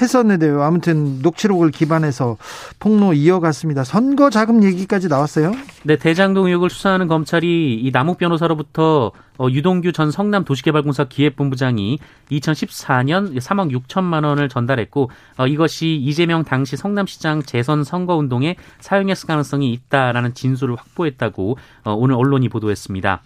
했었는데요. 0.00 0.62
아무튼 0.62 1.20
녹취록을 1.22 1.70
기반해서 1.70 2.36
폭로 2.78 3.14
이어갔습니다. 3.14 3.82
선거 3.82 4.30
자금 4.30 4.62
얘기까지 4.62 5.08
나왔어요? 5.08 5.52
네, 5.82 5.96
대장동 5.96 6.46
의혹을 6.46 6.70
수사하는 6.70 7.08
검찰이 7.08 7.80
이 7.82 7.90
남욱 7.90 8.18
변호사로부터 8.18 9.12
어, 9.38 9.48
유동규 9.50 9.92
전 9.92 10.10
성남 10.10 10.44
도시개발공사 10.44 11.04
기획본부장이 11.04 11.98
2014년 12.30 13.36
3억 13.36 13.70
6천만 13.70 14.24
원을 14.24 14.48
전달했고 14.48 15.10
어, 15.38 15.46
이것이 15.46 15.96
이재명 15.96 16.44
당시 16.44 16.76
성남시장 16.76 17.42
재선 17.42 17.82
선거운동에 17.84 18.56
사용했을 18.80 19.26
가능성이 19.26 19.72
있다라는 19.72 20.34
진술을 20.34 20.76
확보했다고 20.76 21.58
어, 21.84 21.94
오늘 21.94 22.14
언론이 22.16 22.48
보도했습니다. 22.48 23.22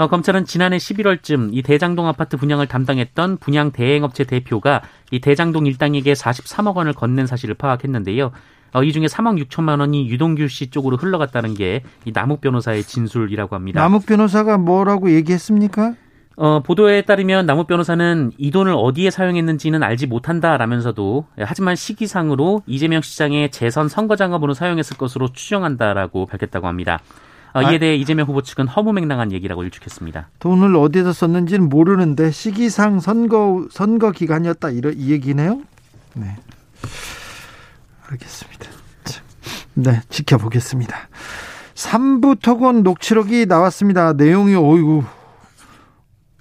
어, 0.00 0.06
검찰은 0.08 0.46
지난해 0.46 0.78
11월쯤 0.78 1.50
이 1.52 1.60
대장동 1.60 2.08
아파트 2.08 2.38
분양을 2.38 2.66
담당했던 2.66 3.36
분양 3.36 3.70
대행업체 3.70 4.24
대표가 4.24 4.80
이 5.10 5.20
대장동 5.20 5.66
일당에게 5.66 6.14
43억 6.14 6.74
원을 6.76 6.94
건넨 6.94 7.26
사실을 7.26 7.54
파악했는데요. 7.54 8.30
어, 8.72 8.82
이 8.82 8.92
중에 8.94 9.04
3억 9.04 9.46
6천만 9.46 9.80
원이 9.80 10.08
유동규 10.08 10.48
씨 10.48 10.70
쪽으로 10.70 10.96
흘러갔다는 10.96 11.52
게 11.52 11.82
이 12.06 12.12
남욱 12.14 12.40
변호사의 12.40 12.84
진술이라고 12.84 13.54
합니다. 13.54 13.78
남욱 13.82 14.06
변호사가 14.06 14.56
뭐라고 14.56 15.10
얘기했습니까? 15.10 15.92
어, 16.36 16.60
보도에 16.62 17.02
따르면 17.02 17.44
남욱 17.44 17.66
변호사는 17.66 18.30
이 18.38 18.50
돈을 18.50 18.72
어디에 18.74 19.10
사용했는지는 19.10 19.82
알지 19.82 20.06
못한다라면서도 20.06 21.26
하지만 21.40 21.76
시기상으로 21.76 22.62
이재명 22.66 23.02
시장의 23.02 23.50
재선 23.50 23.90
선거 23.90 24.16
장업으로 24.16 24.54
사용했을 24.54 24.96
것으로 24.96 25.30
추정한다라고 25.34 26.24
밝혔다고 26.24 26.66
합니다. 26.68 27.00
어, 27.52 27.62
이에 27.62 27.76
아. 27.76 27.78
대해 27.78 27.96
이재명 27.96 28.26
후보 28.26 28.42
측은 28.42 28.68
허무맹랑한 28.68 29.32
얘기라고 29.32 29.64
일축했습니다. 29.64 30.30
돈을 30.38 30.76
어디서 30.76 31.12
썼는지는 31.12 31.68
모르는데 31.68 32.30
시기상 32.30 33.00
선거 33.00 33.66
선거 33.70 34.12
기간이었다 34.12 34.70
이런 34.70 34.94
이 34.96 35.10
얘기네요. 35.10 35.60
네. 36.14 36.36
알겠습니다. 38.08 38.70
네, 39.74 40.00
지켜보겠습니다. 40.08 41.08
3부 41.74 42.40
토건 42.42 42.82
녹취록이 42.82 43.46
나왔습니다. 43.46 44.12
내용이 44.12 44.54
어이구 44.54 45.04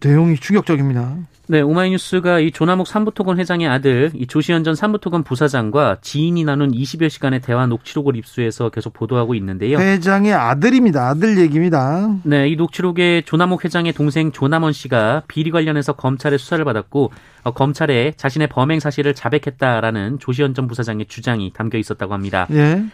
내용이 0.04 0.36
충격적입니다. 0.36 1.16
네, 1.52 1.62
오마이뉴스가 1.62 2.42
이 2.42 2.52
조남욱 2.52 2.86
삼부토건 2.86 3.40
회장의 3.40 3.68
아들 3.68 4.12
이 4.14 4.28
조시현 4.28 4.64
전 4.64 4.76
삼부토건 4.76 5.24
부사장과 5.24 5.98
지인이 6.00 6.44
나눈 6.44 6.72
20여 6.72 7.10
시간의 7.10 7.42
대화 7.42 7.66
녹취록을 7.66 8.16
입수해서 8.16 8.70
계속 8.70 8.94
보도하고 8.94 9.34
있는데요. 9.34 9.80
회장의 9.80 10.32
아들입니다. 10.32 11.10
아들 11.10 11.40
얘기입니다. 11.40 12.16
네, 12.22 12.48
이 12.50 12.56
녹취록에 12.56 13.24
조남욱 13.26 13.66
회장의 13.66 13.94
동생 13.94 14.32
조남원 14.32 14.74
씨가 14.74 15.24
비리 15.28 15.50
관련해서 15.50 15.94
검찰의 15.94 16.38
수사를 16.38 16.64
받았고 16.64 17.12
어, 17.42 17.52
검찰에 17.52 18.14
자신의 18.16 18.50
범행 18.50 18.80
사실을 18.80 19.16
자백했다라는 19.16 20.20
조시현 20.20 20.54
전 20.54 20.68
부사장의 20.68 21.08
주장이 21.08 21.52
담겨 21.52 21.80
있었다고 21.80 22.14
합니다. 22.14 22.46
예. 22.52 22.86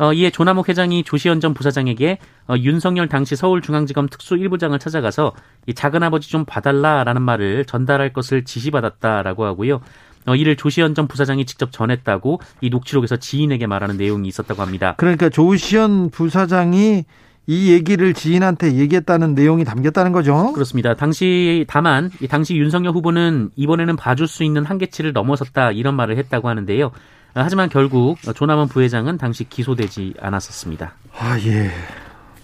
어, 0.00 0.14
이에 0.14 0.30
조남욱 0.30 0.70
회장이 0.70 1.04
조시현 1.04 1.40
전 1.40 1.52
부사장에게 1.52 2.18
어, 2.48 2.54
윤석열 2.56 3.06
당시 3.06 3.36
서울중앙지검 3.36 4.08
특수 4.08 4.34
1부장을 4.34 4.80
찾아가서 4.80 5.32
이 5.66 5.74
작은 5.74 6.02
아버지 6.02 6.30
좀 6.30 6.46
봐달라라는 6.46 7.20
말을 7.20 7.66
전달할 7.66 8.14
것을 8.14 8.46
지시받았다라고 8.46 9.44
하고요. 9.44 9.82
어, 10.26 10.34
이를 10.34 10.56
조시현 10.56 10.94
전 10.94 11.06
부사장이 11.06 11.44
직접 11.44 11.70
전했다고 11.70 12.40
이 12.62 12.70
녹취록에서 12.70 13.16
지인에게 13.16 13.66
말하는 13.66 13.98
내용이 13.98 14.26
있었다고 14.26 14.62
합니다. 14.62 14.94
그러니까 14.96 15.28
조시현 15.28 16.08
부사장이 16.08 17.04
이 17.46 17.72
얘기를 17.72 18.14
지인한테 18.14 18.76
얘기했다는 18.76 19.34
내용이 19.34 19.64
담겼다는 19.64 20.12
거죠. 20.12 20.52
그렇습니다. 20.54 20.94
당시 20.94 21.66
다만 21.68 22.10
당시 22.30 22.56
윤석열 22.56 22.94
후보는 22.94 23.50
이번에는 23.56 23.96
봐줄 23.96 24.28
수 24.28 24.44
있는 24.44 24.64
한계치를 24.64 25.12
넘어섰다 25.12 25.72
이런 25.72 25.94
말을 25.94 26.16
했다고 26.16 26.48
하는데요. 26.48 26.90
하지만 27.34 27.68
결국 27.68 28.18
조남원 28.34 28.68
부회장은 28.68 29.18
당시 29.18 29.44
기소되지 29.44 30.14
않았었습니다. 30.20 30.94
아 31.16 31.38
예, 31.40 31.70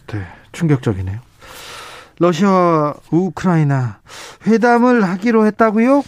네 0.07 0.26
충격적이네요. 0.52 1.19
러시아와 2.19 2.95
우크라이나 3.11 3.99
회담을 4.47 5.05
하기로 5.05 5.47
했다고요? 5.47 6.02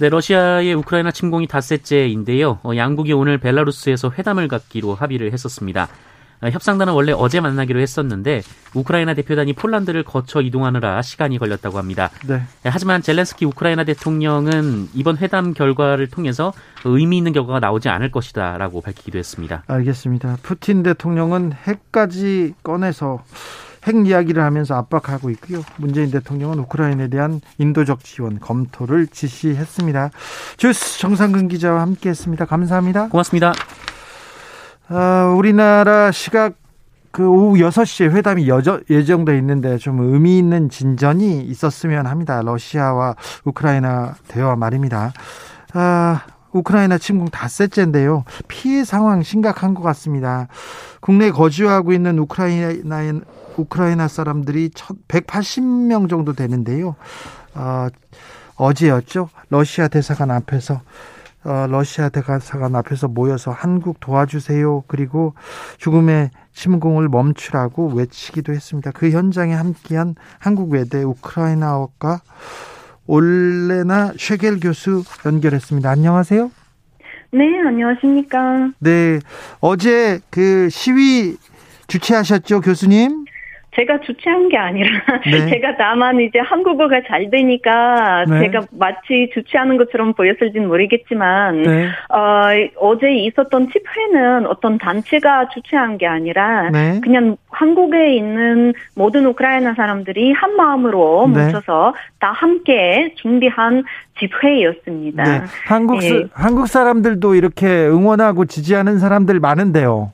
네, 0.00 0.08
러시아의 0.08 0.74
우크라이나 0.74 1.12
침공이 1.12 1.46
닷새째인데요. 1.46 2.58
어, 2.64 2.72
양국이 2.74 3.12
오늘 3.12 3.38
벨라루스에서 3.38 4.10
회담을 4.18 4.48
갖기로 4.48 4.94
합의를 4.94 5.32
했었습니다. 5.32 5.88
어, 6.42 6.48
협상단은 6.48 6.92
원래 6.92 7.12
어제 7.12 7.40
만나기로 7.40 7.80
했었는데 7.80 8.42
우크라이나 8.74 9.14
대표단이 9.14 9.52
폴란드를 9.52 10.02
거쳐 10.02 10.40
이동하느라 10.40 11.00
시간이 11.02 11.38
걸렸다고 11.38 11.78
합니다. 11.78 12.10
네. 12.26 12.42
네 12.62 12.70
하지만 12.70 13.00
젤렌스키 13.00 13.44
우크라이나 13.46 13.84
대통령은 13.84 14.88
이번 14.94 15.16
회담 15.18 15.54
결과를 15.54 16.08
통해서 16.08 16.52
의미 16.84 17.18
있는 17.18 17.32
결과가 17.32 17.60
나오지 17.60 17.88
않을 17.88 18.10
것이다라고 18.10 18.80
밝히기도 18.80 19.18
했습니다. 19.18 19.62
알겠습니다. 19.68 20.38
푸틴 20.42 20.82
대통령은 20.82 21.52
핵까지 21.52 22.54
꺼내서 22.62 23.22
핵 23.84 24.06
이야기를 24.06 24.42
하면서 24.42 24.76
압박하고 24.76 25.30
있고요. 25.30 25.62
문재인 25.76 26.10
대통령은 26.10 26.58
우크라이나에 26.60 27.08
대한 27.08 27.40
인도적 27.58 28.04
지원 28.04 28.38
검토를 28.38 29.08
지시했습니다. 29.08 30.10
주스 30.56 31.00
정상근 31.00 31.48
기자와 31.48 31.80
함께했습니다. 31.82 32.44
감사합니다. 32.44 33.08
고맙습니다. 33.08 33.52
아, 34.94 35.32
우리나라 35.34 36.12
시각 36.12 36.52
그 37.12 37.26
오후 37.26 37.56
6시에 37.56 38.10
회담이 38.10 38.46
여저, 38.46 38.80
예정돼 38.90 39.38
있는데 39.38 39.78
좀 39.78 40.00
의미 40.00 40.36
있는 40.36 40.68
진전이 40.68 41.44
있었으면 41.44 42.06
합니다. 42.06 42.42
러시아와 42.42 43.16
우크라이나 43.44 44.16
대화 44.28 44.54
말입니다. 44.54 45.14
아, 45.72 46.26
우크라이나 46.52 46.98
침공 46.98 47.30
닷새째인데요. 47.30 48.24
피해 48.48 48.84
상황 48.84 49.22
심각한 49.22 49.72
것 49.72 49.82
같습니다. 49.82 50.48
국내 51.00 51.30
거주하고 51.30 51.94
있는 51.94 52.18
우크라이나 52.18 53.22
우크라이나 53.56 54.08
사람들이 54.08 54.68
180명 55.08 56.10
정도 56.10 56.34
되는데요. 56.34 56.96
어, 57.54 57.88
어제였죠. 58.56 59.30
러시아 59.48 59.88
대사관 59.88 60.30
앞에서 60.30 60.82
어, 61.44 61.66
러시아 61.68 62.08
대사관 62.08 62.76
앞에서 62.76 63.08
모여서 63.08 63.50
한국 63.50 63.98
도와주세요. 64.00 64.84
그리고 64.86 65.34
죽음의 65.78 66.30
침공을 66.52 67.08
멈추라고 67.08 67.88
외치기도 67.94 68.52
했습니다. 68.52 68.90
그 68.92 69.10
현장에 69.10 69.54
함께한 69.54 70.14
한국 70.38 70.72
외대 70.72 71.02
우크라이나어과 71.02 72.20
올레나 73.06 74.12
쉐겔 74.16 74.60
교수 74.60 75.02
연결했습니다. 75.26 75.90
안녕하세요. 75.90 76.50
네, 77.32 77.44
안녕하십니까. 77.66 78.70
네, 78.78 79.18
어제 79.60 80.20
그 80.30 80.68
시위 80.70 81.36
주최하셨죠, 81.88 82.60
교수님? 82.60 83.21
제가 83.74 84.00
주최한 84.00 84.48
게 84.48 84.58
아니라 84.58 84.88
네. 85.24 85.48
제가 85.48 85.76
다만 85.76 86.20
이제 86.20 86.38
한국어가 86.38 87.00
잘 87.08 87.30
되니까 87.30 88.24
네. 88.28 88.40
제가 88.40 88.66
마치 88.72 89.30
주최하는 89.32 89.78
것처럼 89.78 90.12
보였을지는 90.12 90.68
모르겠지만 90.68 91.62
네. 91.62 91.88
어, 92.10 92.48
어제 92.80 93.10
있었던 93.10 93.70
집회는 93.70 94.46
어떤 94.46 94.76
단체가 94.76 95.48
주최한 95.48 95.96
게 95.96 96.06
아니라 96.06 96.68
네. 96.70 97.00
그냥 97.02 97.36
한국에 97.50 98.14
있는 98.14 98.74
모든 98.94 99.24
우크라이나 99.26 99.74
사람들이 99.74 100.32
한 100.32 100.54
마음으로 100.56 101.30
네. 101.32 101.44
뭉쳐서 101.44 101.94
다 102.20 102.32
함께 102.32 103.14
준비한 103.16 103.84
집회였습니다. 104.18 105.22
네. 105.24 105.40
한국 105.66 106.02
예. 106.02 106.26
한국 106.34 106.66
사람들도 106.66 107.34
이렇게 107.34 107.66
응원하고 107.66 108.44
지지하는 108.44 108.98
사람들 108.98 109.40
많은데요. 109.40 110.12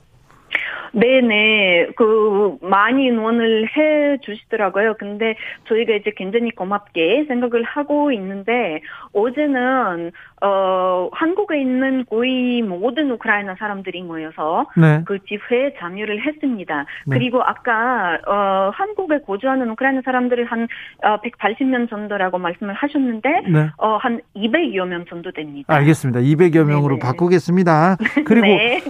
네네. 0.93 1.91
그, 1.95 2.57
많이 2.61 3.09
응원을 3.09 3.67
해 3.75 4.17
주시더라고요. 4.21 4.95
근데 4.97 5.35
저희가 5.67 5.93
이제 5.93 6.11
굉장히 6.15 6.51
고맙게 6.51 7.25
생각을 7.27 7.63
하고 7.63 8.11
있는데, 8.11 8.81
어제는, 9.13 10.11
어, 10.41 11.09
한국에 11.11 11.59
있는 11.59 12.05
거의 12.09 12.61
모든 12.61 13.11
우크라이나 13.11 13.55
사람들이 13.59 14.01
모여서 14.03 14.65
네. 14.77 15.03
그 15.05 15.19
집회에 15.25 15.73
참여를 15.79 16.25
했습니다. 16.25 16.85
네. 17.05 17.17
그리고 17.17 17.41
아까, 17.43 18.17
어, 18.27 18.71
한국에 18.73 19.19
거주하는 19.25 19.69
우크라이나 19.71 20.01
사람들이 20.03 20.43
한, 20.43 20.67
어, 21.03 21.17
180명 21.21 21.89
정도라고 21.89 22.37
말씀을 22.37 22.73
하셨는데, 22.73 23.29
네. 23.51 23.69
어, 23.77 23.97
한 23.97 24.21
200여 24.35 24.87
명 24.87 25.05
정도 25.05 25.31
됩니다. 25.31 25.73
알겠습니다. 25.73 26.19
200여 26.21 26.63
명으로 26.63 26.95
네네. 26.95 26.99
바꾸겠습니다. 26.99 27.97
그리고 28.25 28.47
네. 28.47 28.81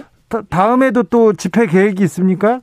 다음에도 0.48 1.02
또 1.02 1.32
집회 1.32 1.66
계획이 1.66 2.02
있습니까? 2.04 2.60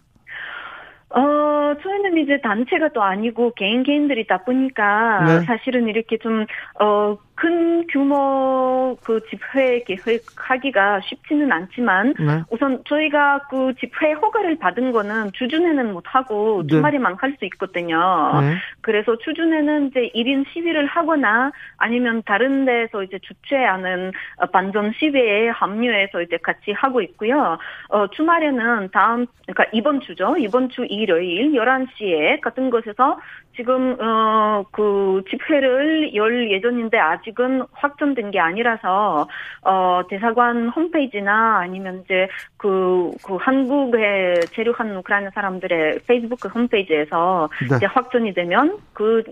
어, 1.10 1.74
저희는 1.82 2.18
이제 2.18 2.40
단체가 2.42 2.90
또 2.94 3.02
아니고 3.02 3.54
개인 3.56 3.84
개인들이 3.84 4.28
다 4.28 4.44
보니까 4.44 5.24
네. 5.26 5.46
사실은 5.46 5.88
이렇게 5.88 6.18
좀, 6.18 6.46
어, 6.80 7.18
큰 7.38 7.86
규모 7.88 8.98
그 9.04 9.22
집회 9.30 9.84
계획하기가 9.84 11.02
쉽지는 11.02 11.52
않지만 11.52 12.16
네. 12.20 12.44
우선 12.50 12.84
저희가 12.86 13.48
그 13.50 13.74
집회 13.80 14.12
허가를 14.14 14.58
받은 14.58 14.92
거는 14.92 15.32
주중에는 15.34 15.94
못 15.94 16.04
하고 16.08 16.64
네. 16.64 16.76
주말에만 16.76 17.14
네. 17.14 17.18
할수 17.22 17.46
있거든요. 17.46 18.42
네. 18.42 18.56
그래서 18.82 19.16
주중에는 19.20 19.88
이제 19.88 20.10
1인 20.16 20.46
시위를 20.52 20.88
하거나 20.88 21.52
아니면 21.78 22.24
다른 22.26 22.66
데서 22.66 23.04
이제 23.04 23.20
주최하는 23.20 24.12
반전 24.52 24.94
시위에 24.98 25.50
합류해서 25.50 26.24
이제 26.24 26.38
같이 26.38 26.72
하고 26.72 27.02
있고요. 27.02 27.60
어 27.90 28.08
주말에는 28.08 28.90
다음 28.92 29.28
그러니까 29.46 29.66
이번 29.74 30.02
주죠. 30.02 30.36
이번 30.38 30.70
주 30.70 30.86
일요일 30.86 31.52
11시에 31.52 32.42
같은 32.42 32.72
곳에서 32.72 33.20
지금 33.58 33.98
어 34.00 34.48
그 34.72 35.22
집회를 35.30 36.14
열 36.16 36.52
예정인데 36.52 36.98
아직은 36.98 37.64
확정된 37.74 38.32
게 38.32 38.40
아니라서 38.40 39.28
어 39.62 40.02
대사관 40.10 40.70
홈페이지나 40.70 41.60
아니면 41.60 42.02
이제 42.04 42.28
그, 42.58 43.12
그 43.24 43.36
한국에 43.36 44.36
재료한 44.54 44.96
우크라이나 44.98 45.30
사람들의 45.34 46.00
페이스북 46.08 46.44
홈페이지에서 46.54 47.50
네. 47.70 47.78
이제 47.78 47.86
확정이 47.86 48.34
되면 48.34 48.78
그 48.94 49.24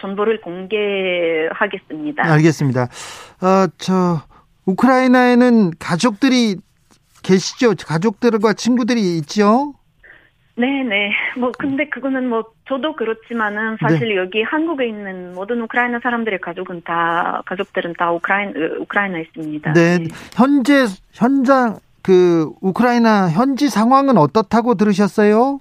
정보를 0.00 0.40
공개하겠습니다. 0.40 2.24
알겠습니다. 2.24 2.82
어 3.42 3.66
저 3.78 4.20
우크라이나에는 4.66 5.72
가족들이 5.78 6.56
계시죠? 7.22 7.74
가족들과 7.86 8.52
친구들이 8.52 9.18
있죠? 9.18 9.74
네네. 10.54 11.12
뭐 11.38 11.50
근데 11.58 11.88
그거는 11.88 12.28
뭐 12.28 12.44
저도 12.68 12.94
그렇지만은 12.94 13.76
사실 13.80 14.08
네. 14.10 14.16
여기 14.16 14.42
한국에 14.42 14.86
있는 14.86 15.34
모든 15.34 15.62
우크라이나 15.62 16.00
사람들의 16.02 16.40
가족은 16.40 16.82
다 16.84 17.42
가족들은 17.46 17.94
다 17.98 18.12
우크라이나 18.12 18.52
우크라이나에 18.80 19.22
있습니다. 19.22 19.72
네. 19.72 19.98
네. 19.98 20.08
현재 20.34 20.84
현장 21.12 21.78
그 22.02 22.50
우크라이나 22.60 23.30
현지 23.30 23.70
상황은 23.70 24.18
어떻다고 24.18 24.74
들으셨어요? 24.74 25.60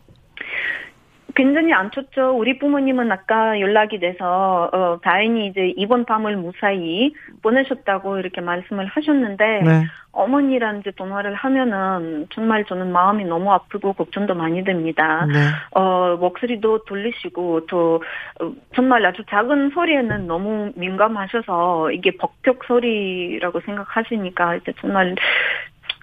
굉장히 1.35 1.73
안 1.73 1.91
좋죠. 1.91 2.37
우리 2.37 2.57
부모님은 2.57 3.11
아까 3.11 3.59
연락이 3.59 3.99
돼서 3.99 4.69
어, 4.73 4.99
다행히 5.01 5.47
이제 5.47 5.73
이번 5.77 6.05
밤을 6.05 6.35
무사히 6.37 7.13
보내셨다고 7.41 8.17
이렇게 8.17 8.41
말씀을 8.41 8.85
하셨는데 8.87 9.61
네. 9.63 9.85
어머니랑 10.13 10.79
이제 10.79 10.91
통화를 10.91 11.33
하면은 11.35 12.27
정말 12.33 12.65
저는 12.65 12.91
마음이 12.91 13.23
너무 13.25 13.51
아프고 13.51 13.93
걱정도 13.93 14.35
많이 14.35 14.63
됩니다. 14.63 15.25
네. 15.25 15.35
어 15.71 16.17
목소리도 16.17 16.83
들리시고 16.85 17.67
또 17.67 18.03
어, 18.41 18.51
정말 18.75 19.05
아주 19.05 19.23
작은 19.29 19.71
소리에는 19.71 20.27
너무 20.27 20.71
민감하셔서 20.75 21.91
이게 21.91 22.11
벅벽 22.17 22.65
소리라고 22.65 23.61
생각하시니까 23.61 24.57
이제 24.57 24.73
정말 24.81 25.15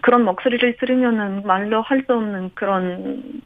그런 0.00 0.24
목소리를 0.24 0.76
들으면은 0.76 1.42
말로 1.44 1.82
할 1.82 1.98
수 2.06 2.14
없는 2.14 2.52
그런 2.54 3.42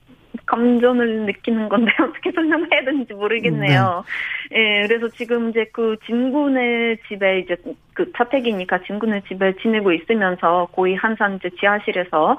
감정을 0.46 1.26
느끼는 1.26 1.68
건데 1.68 1.92
어떻게 2.02 2.32
설명해야 2.32 2.84
되는지 2.84 3.14
모르겠네요. 3.14 4.04
네. 4.50 4.82
예, 4.82 4.86
그래서 4.86 5.08
지금 5.08 5.50
이제 5.50 5.66
그 5.72 5.96
진군의 6.06 6.98
집에 7.08 7.40
이제 7.40 7.56
그 7.94 8.10
자택이니까 8.16 8.82
진군의 8.82 9.22
집에 9.28 9.54
지내고 9.62 9.92
있으면서 9.92 10.68
거의 10.72 10.94
항상 10.94 11.36
이제 11.36 11.50
지하실에서 11.58 12.38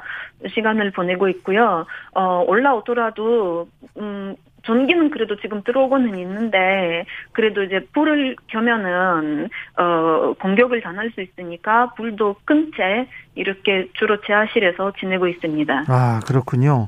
시간을 0.49 0.91
보내고 0.91 1.29
있고요. 1.29 1.85
어, 2.13 2.43
올라오더라도, 2.47 3.67
음, 3.97 4.35
전기는 4.65 5.09
그래도 5.09 5.35
지금 5.37 5.61
들어오고는 5.63 6.17
있는데 6.17 7.05
그래도 7.31 7.63
이제 7.63 7.79
불을 7.93 8.35
켜면은 8.47 9.49
어 9.77 10.33
공격을 10.39 10.81
당할 10.81 11.11
수 11.11 11.21
있으니까 11.21 11.93
불도 11.95 12.35
끈 12.45 12.71
채 12.75 13.07
이렇게 13.35 13.89
주로 13.93 14.19
지하실에서 14.21 14.93
지내고 14.99 15.27
있습니다. 15.27 15.83
아 15.87 16.19
그렇군요. 16.25 16.87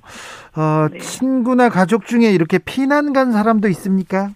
어, 0.55 0.88
네. 0.91 0.97
친구나 0.99 1.69
가족 1.69 2.05
중에 2.05 2.31
이렇게 2.31 2.57
피난 2.57 3.13
간 3.13 3.31
사람도 3.31 3.67
있습니까? 3.69 4.29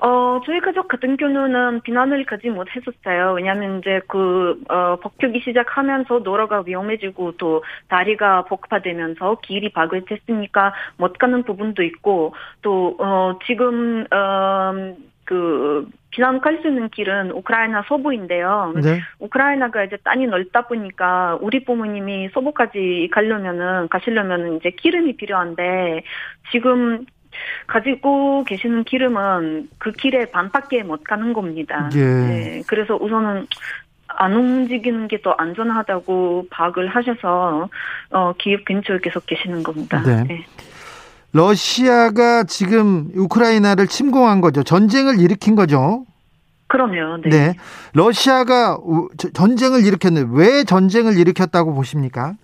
어, 0.00 0.40
저희 0.46 0.60
가족 0.60 0.86
같은 0.86 1.16
경우는 1.16 1.80
비난을 1.82 2.24
가지 2.24 2.48
못했었어요. 2.50 3.32
왜냐하면 3.32 3.80
이제 3.80 4.00
그, 4.06 4.60
어, 4.68 4.96
폭격이 5.02 5.40
시작하면서 5.40 6.22
도로가 6.22 6.62
위험해지고 6.66 7.32
또 7.32 7.64
다리가 7.88 8.44
복파되면서 8.44 9.38
길이 9.42 9.72
박을됐으니까 9.72 10.72
못 10.96 11.18
가는 11.18 11.42
부분도 11.42 11.82
있고 11.82 12.34
또, 12.62 12.96
어, 13.00 13.38
지금, 13.46 14.06
어, 14.12 14.94
그, 15.24 15.88
비난 16.10 16.40
갈 16.40 16.58
수 16.62 16.68
있는 16.68 16.88
길은 16.88 17.32
우크라이나 17.32 17.84
서부인데요. 17.86 18.72
네. 18.82 19.00
우크라이나가 19.20 19.84
이제 19.84 19.96
땅이 20.02 20.26
넓다 20.26 20.62
보니까 20.62 21.38
우리 21.40 21.64
부모님이 21.64 22.30
서부까지 22.32 23.10
가려면은, 23.12 23.88
가시려면은 23.88 24.56
이제 24.56 24.70
기름이 24.70 25.16
필요한데 25.16 26.02
지금 26.50 27.04
가지고 27.66 28.44
계시는 28.44 28.84
기름은 28.84 29.68
그 29.78 29.92
길에 29.92 30.30
반밖에 30.30 30.82
못 30.82 31.04
가는 31.04 31.32
겁니다. 31.32 31.88
예. 31.94 32.00
네, 32.04 32.62
그래서 32.66 32.96
우선은 32.96 33.46
안 34.08 34.32
움직이는 34.34 35.06
게 35.08 35.18
더 35.22 35.32
안전하다고 35.36 36.46
파악을 36.50 36.88
하셔서 36.88 37.68
어, 38.10 38.32
기업 38.38 38.64
근처에 38.64 38.98
계속 39.02 39.26
계시는 39.26 39.62
겁니다. 39.62 40.00
네. 40.02 40.24
네. 40.24 40.46
러시아가 41.32 42.44
지금 42.44 43.10
우크라이나를 43.14 43.86
침공한 43.86 44.40
거죠. 44.40 44.62
전쟁을 44.62 45.20
일으킨 45.20 45.54
거죠. 45.54 46.04
그럼요. 46.68 47.18
네. 47.22 47.28
네. 47.28 47.54
러시아가 47.94 48.78
전쟁을 49.34 49.84
일으켰는데 49.84 50.30
왜 50.32 50.64
전쟁을 50.64 51.18
일으켰다고 51.18 51.74
보십니까? 51.74 52.34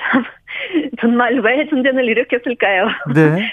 참 0.00 0.24
정말 1.00 1.38
왜 1.40 1.66
전쟁을 1.68 2.04
일으켰을까요? 2.04 2.88
네. 3.14 3.50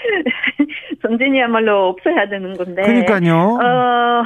전쟁이야말로 1.02 1.88
없어야 1.88 2.28
되는 2.28 2.54
건데. 2.54 2.82
그러니까요. 2.82 3.58
어, 3.62 4.24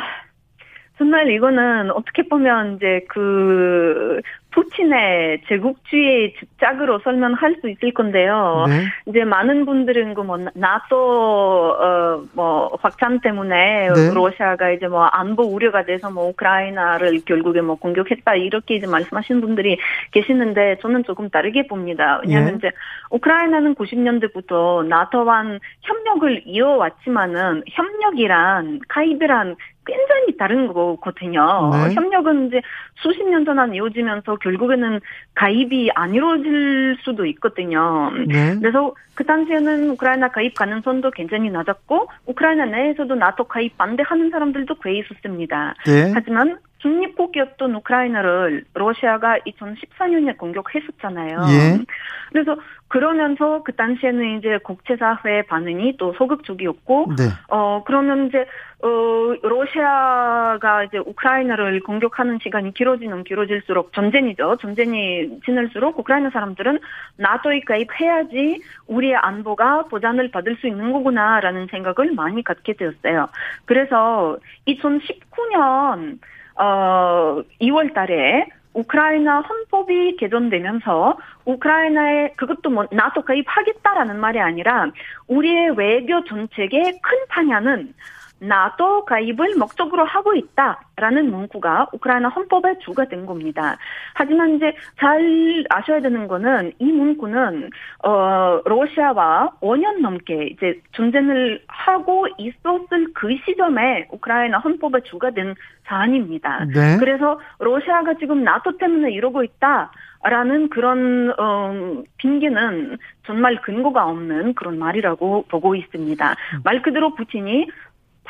정말 0.98 1.30
이거는 1.30 1.90
어떻게 1.90 2.28
보면 2.28 2.76
이제 2.76 3.04
그 3.08 4.20
푸틴의 4.52 5.42
제국주의 5.48 6.34
집착으로 6.34 7.00
설명할 7.00 7.56
수 7.60 7.68
있을 7.68 7.92
건데요. 7.92 8.66
네. 8.68 8.84
이제 9.06 9.24
많은 9.24 9.64
분들은 9.64 10.14
그뭐 10.14 10.38
나토 10.54 12.26
어뭐 12.36 12.78
확장 12.80 13.20
때문에 13.20 13.88
네. 13.88 14.14
러시아가 14.14 14.70
이제 14.70 14.88
뭐 14.88 15.04
안보 15.04 15.44
우려가 15.44 15.84
돼서 15.84 16.10
뭐 16.10 16.28
우크라이나를 16.28 17.20
결국에 17.24 17.60
뭐 17.60 17.76
공격했다 17.76 18.34
이렇게 18.36 18.76
이제 18.76 18.86
말씀하시는 18.86 19.40
분들이 19.40 19.78
계시는데 20.10 20.78
저는 20.82 21.04
조금 21.04 21.30
다르게 21.30 21.66
봅니다. 21.66 22.20
왜냐하면 22.22 22.52
네. 22.52 22.56
이제 22.58 22.70
우크라이나는 23.10 23.74
90년대부터 23.74 24.86
나토와 24.86 25.44
협력을 25.82 26.42
이어왔지만은 26.44 27.62
협력이란 27.68 28.80
가입이란 28.88 29.56
굉장히 29.90 30.36
다른 30.36 30.68
거거든요. 30.68 31.70
네. 31.72 31.94
협력은 31.94 32.46
이제 32.46 32.60
수십 32.96 33.26
년 33.28 33.44
동안 33.44 33.74
이어지면서 33.74 34.36
결국에는 34.36 35.00
가입이 35.34 35.90
안 35.94 36.14
이루어질 36.14 36.96
수도 37.02 37.26
있거든요. 37.26 38.10
네. 38.26 38.56
그래서 38.58 38.94
그 39.14 39.24
당시에는 39.24 39.90
우크라이나 39.90 40.28
가입 40.28 40.54
가능성도 40.54 41.10
굉장히 41.10 41.50
낮았고 41.50 42.08
우크라이나 42.26 42.66
내에서도 42.66 43.14
나토 43.14 43.44
가입 43.44 43.76
반대하는 43.76 44.30
사람들도 44.30 44.76
꽤 44.82 44.98
있었습니다. 44.98 45.74
네. 45.86 46.12
하지만 46.14 46.58
중립국이었던 46.80 47.74
우크라이나를 47.74 48.64
러시아가 48.74 49.38
2014년에 49.38 50.36
공격했었잖아요. 50.36 51.38
예. 51.50 51.84
그래서 52.30 52.56
그러면서 52.88 53.62
그 53.62 53.72
당시에는 53.72 54.38
이제 54.38 54.58
국제사회 54.64 55.42
반응이 55.42 55.96
또 55.96 56.12
소극적이었고, 56.14 57.12
네. 57.16 57.24
어, 57.48 57.84
그러면 57.86 58.26
이제, 58.26 58.46
어, 58.82 59.34
러시아가 59.42 60.84
이제 60.84 60.98
우크라이나를 60.98 61.80
공격하는 61.80 62.38
시간이 62.42 62.74
길어지는 62.74 63.22
길어질수록 63.24 63.92
전쟁이죠. 63.92 64.56
전쟁이 64.60 65.40
지날수록 65.44 66.00
우크라이나 66.00 66.30
사람들은 66.30 66.80
나토에 67.16 67.60
가입해야지 67.60 68.60
우리의 68.88 69.14
안보가 69.16 69.84
보장을 69.84 70.28
받을 70.30 70.56
수 70.56 70.66
있는 70.66 70.92
거구나라는 70.92 71.68
생각을 71.70 72.12
많이 72.14 72.42
갖게 72.42 72.72
되었어요. 72.72 73.28
그래서 73.66 74.36
2019년 74.66 76.18
어 76.60 77.42
2월 77.60 77.94
달에 77.94 78.46
우크라이나 78.74 79.40
헌법이 79.40 80.16
개정되면서 80.16 81.16
우크라이나에 81.44 82.34
그것도 82.36 82.70
뭐 82.70 82.86
나토 82.92 83.22
가입하겠다라는 83.22 84.20
말이 84.20 84.40
아니라 84.40 84.90
우리의 85.26 85.70
외교 85.76 86.22
정책의 86.24 87.00
큰 87.02 87.18
판야는 87.28 87.94
나토 88.40 89.04
가입을 89.04 89.56
목적으로 89.56 90.04
하고 90.04 90.34
있다라는 90.34 91.30
문구가 91.30 91.88
우크라이나 91.92 92.28
헌법에 92.28 92.78
주가된 92.80 93.26
겁니다. 93.26 93.76
하지만 94.14 94.56
이제 94.56 94.74
잘 94.98 95.64
아셔야 95.68 96.00
되는 96.00 96.26
거는 96.26 96.72
이 96.78 96.84
문구는 96.84 97.70
어 98.04 98.60
러시아와 98.64 99.52
5년 99.60 100.00
넘게 100.00 100.48
이제 100.52 100.80
전쟁을 100.92 101.62
하고 101.68 102.26
있었을 102.38 103.12
그 103.14 103.28
시점에 103.44 104.08
우크라이나 104.10 104.58
헌법에 104.58 105.00
주가된 105.02 105.54
사안입니다. 105.84 106.64
네. 106.66 106.96
그래서 106.98 107.38
러시아가 107.58 108.14
지금 108.14 108.42
나토 108.42 108.78
때문에 108.78 109.12
이러고 109.12 109.42
있다. 109.44 109.90
라는 110.22 110.68
그런 110.68 111.32
어, 111.38 112.02
핑계는 112.18 112.98
정말 113.24 113.58
근거가 113.62 114.06
없는 114.06 114.52
그런 114.52 114.78
말이라고 114.78 115.46
보고 115.48 115.74
있습니다. 115.74 116.36
말 116.62 116.82
그대로 116.82 117.14
푸틴이 117.14 117.68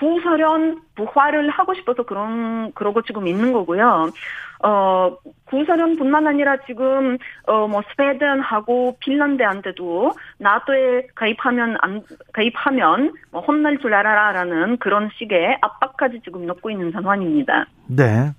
구소련 0.01 0.81
부활을 0.97 1.51
하고 1.51 1.75
싶어서 1.75 2.03
그런 2.03 2.73
그러고 2.73 3.03
지금 3.03 3.29
있는 3.29 3.53
거고요. 3.53 4.11
어 4.63 5.17
구소련뿐만 5.47 6.27
아니라 6.27 6.57
지금 6.67 7.17
어뭐 7.47 7.83
스웨덴하고 7.95 8.97
핀란드한테도 9.01 10.13
나토에 10.39 11.07
가입하면 11.15 11.77
안 11.81 12.03
가입하면 12.33 13.13
뭐 13.31 13.41
혼날 13.43 13.79
줄 13.79 13.95
알아라라는 13.95 14.79
그런 14.79 15.11
식의 15.19 15.59
압박까지 15.61 16.21
지금 16.25 16.47
넣고 16.47 16.71
있는 16.71 16.91
상황입니다. 16.93 17.67
네. 17.87 18.33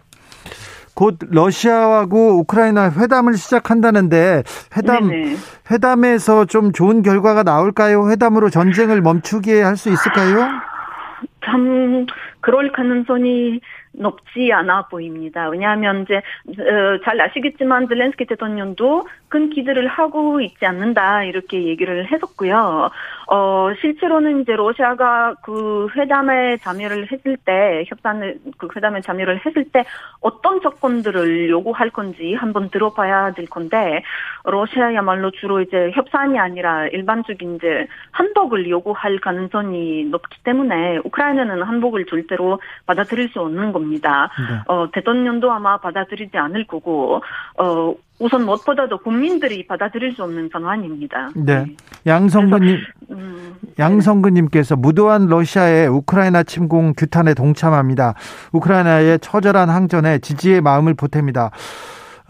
곧 0.93 1.17
러시아하고 1.31 2.39
우크라이나 2.39 2.91
회담을 2.91 3.33
시작한다는데 3.35 4.43
회담 4.77 5.07
네네. 5.07 5.35
회담에서 5.71 6.45
좀 6.45 6.71
좋은 6.73 7.01
결과가 7.01 7.43
나올까요? 7.43 8.09
회담으로 8.09 8.49
전쟁을 8.49 9.01
멈추게 9.01 9.61
할 9.61 9.77
수 9.77 9.89
있을까요? 9.89 10.47
참 11.43 12.05
그럴 12.41 12.71
가능성이 12.71 13.59
높지 13.93 14.51
않아 14.53 14.87
보입니다. 14.87 15.49
왜냐하면 15.49 16.03
이제 16.03 16.15
어, 16.17 16.99
잘 17.03 17.19
아시겠지만 17.19 17.87
젤렌스키 17.87 18.25
대통령도 18.25 19.07
큰 19.27 19.49
기대를 19.49 19.87
하고 19.87 20.41
있지 20.41 20.65
않는다 20.65 21.23
이렇게 21.23 21.63
얘기를 21.63 22.11
했었고요. 22.11 22.89
어 23.27 23.69
실제로는 23.79 24.41
이제 24.41 24.55
러시아가 24.55 25.33
그 25.43 25.87
회담에 25.95 26.57
참여를 26.57 27.09
했을 27.11 27.37
때 27.37 27.85
협상을 27.87 28.39
그 28.57 28.67
회담에 28.75 28.99
참여를 28.99 29.45
했을 29.45 29.63
때 29.71 29.85
어떤 30.19 30.59
조건들을 30.59 31.49
요구할 31.49 31.91
건지 31.91 32.33
한번 32.33 32.69
들어봐야 32.69 33.31
될 33.31 33.45
건데 33.45 34.03
러시아야말로 34.43 35.31
주로 35.31 35.61
이제 35.61 35.91
협상이 35.93 36.37
아니라 36.39 36.87
일반적인 36.87 37.55
이제 37.55 37.87
한복을 38.11 38.69
요구할 38.69 39.19
가능성이 39.19 40.05
높기 40.05 40.43
때문에 40.43 40.97
우크라이나 41.05 41.30
는 41.33 41.63
한복을 41.63 42.05
절대로 42.05 42.59
받아들일 42.85 43.29
수 43.29 43.39
없는 43.39 43.71
겁니다. 43.71 44.29
네. 44.37 44.59
어 44.67 44.89
대통령도 44.91 45.51
아마 45.51 45.77
받아들이지 45.77 46.37
않을 46.37 46.67
거고 46.67 47.21
어 47.57 47.93
우선 48.19 48.45
무엇보다도 48.45 48.99
국민들이 48.99 49.65
받아들일 49.65 50.13
수 50.13 50.23
없는 50.23 50.49
상황입니다. 50.51 51.29
네. 51.35 51.63
네. 51.63 51.75
양성근님, 52.05 52.77
음, 53.11 53.55
양성근님께서 53.79 54.75
무도한 54.75 55.27
러시아의 55.27 55.87
우크라이나 55.87 56.43
침공 56.43 56.93
규탄에 56.95 57.33
동참합니다. 57.33 58.13
우크라이나의 58.51 59.19
처절한 59.19 59.69
항전에 59.69 60.19
지지의 60.19 60.61
마음을 60.61 60.93
보탭니다. 60.93 61.51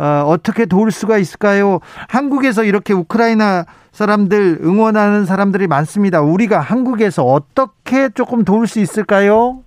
어, 0.02 0.24
어떻게 0.26 0.66
도울 0.66 0.90
수가 0.90 1.20
있을까요? 1.20 1.80
한국에서 2.10 2.64
이렇게 2.64 2.92
우크라이나 2.92 3.66
사람들 3.92 4.58
응원하는 4.64 5.26
사람들이 5.26 5.68
많습니다. 5.68 6.22
우리가 6.22 6.60
한국에서 6.60 7.24
어떻게 7.24 8.10
조금 8.10 8.44
도울 8.44 8.66
수 8.66 8.80
있을까요? 8.80 9.60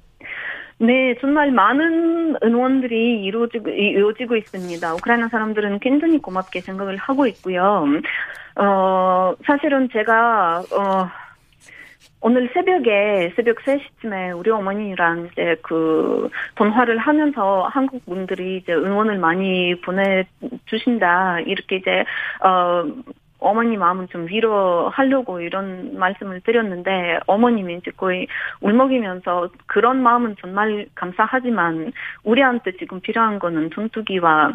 네, 0.79 1.15
정말 1.21 1.53
많은 1.53 2.35
응원들이 2.43 3.23
이루어지고, 3.23 3.71
이루어지고 3.71 4.35
있습니다. 4.37 4.95
우크라이나 4.95 5.29
사람들은 5.29 5.79
굉장히 5.79 6.19
고맙게 6.19 6.63
생각을 6.63 6.97
하고 6.97 7.29
있고요. 7.29 7.85
어, 8.57 9.35
사실은 9.47 9.89
제가, 9.93 10.65
어, 10.73 11.09
오늘 12.27 12.49
새벽에 12.55 13.35
새벽 13.37 13.59
3시쯤에 13.59 14.35
우리 14.35 14.51
어머니랑 14.51 15.29
이제 15.31 15.57
그 15.61 16.31
전화를 16.57 16.97
하면서 16.97 17.65
한국 17.65 18.03
분들이 18.07 18.57
이제 18.57 18.73
응원을 18.73 19.19
많이 19.19 19.79
보내 19.83 20.25
주신다 20.65 21.41
이렇게 21.41 21.77
이제 21.77 22.07
어 22.43 22.87
어머니 23.41 23.77
마음은 23.77 24.09
좀 24.09 24.27
위로하려고 24.27 25.41
이런 25.41 25.99
말씀을 25.99 26.41
드렸는데 26.41 27.21
어머님이 27.27 27.75
이제 27.75 27.91
거의 27.95 28.27
울먹이면서 28.63 29.51
그런 29.67 30.03
마음은 30.03 30.37
정말 30.41 30.87
감사하지만 30.95 31.93
우리한테 32.23 32.73
지금 32.79 33.01
필요한 33.01 33.39
거는 33.39 33.71
전투기와 33.75 34.51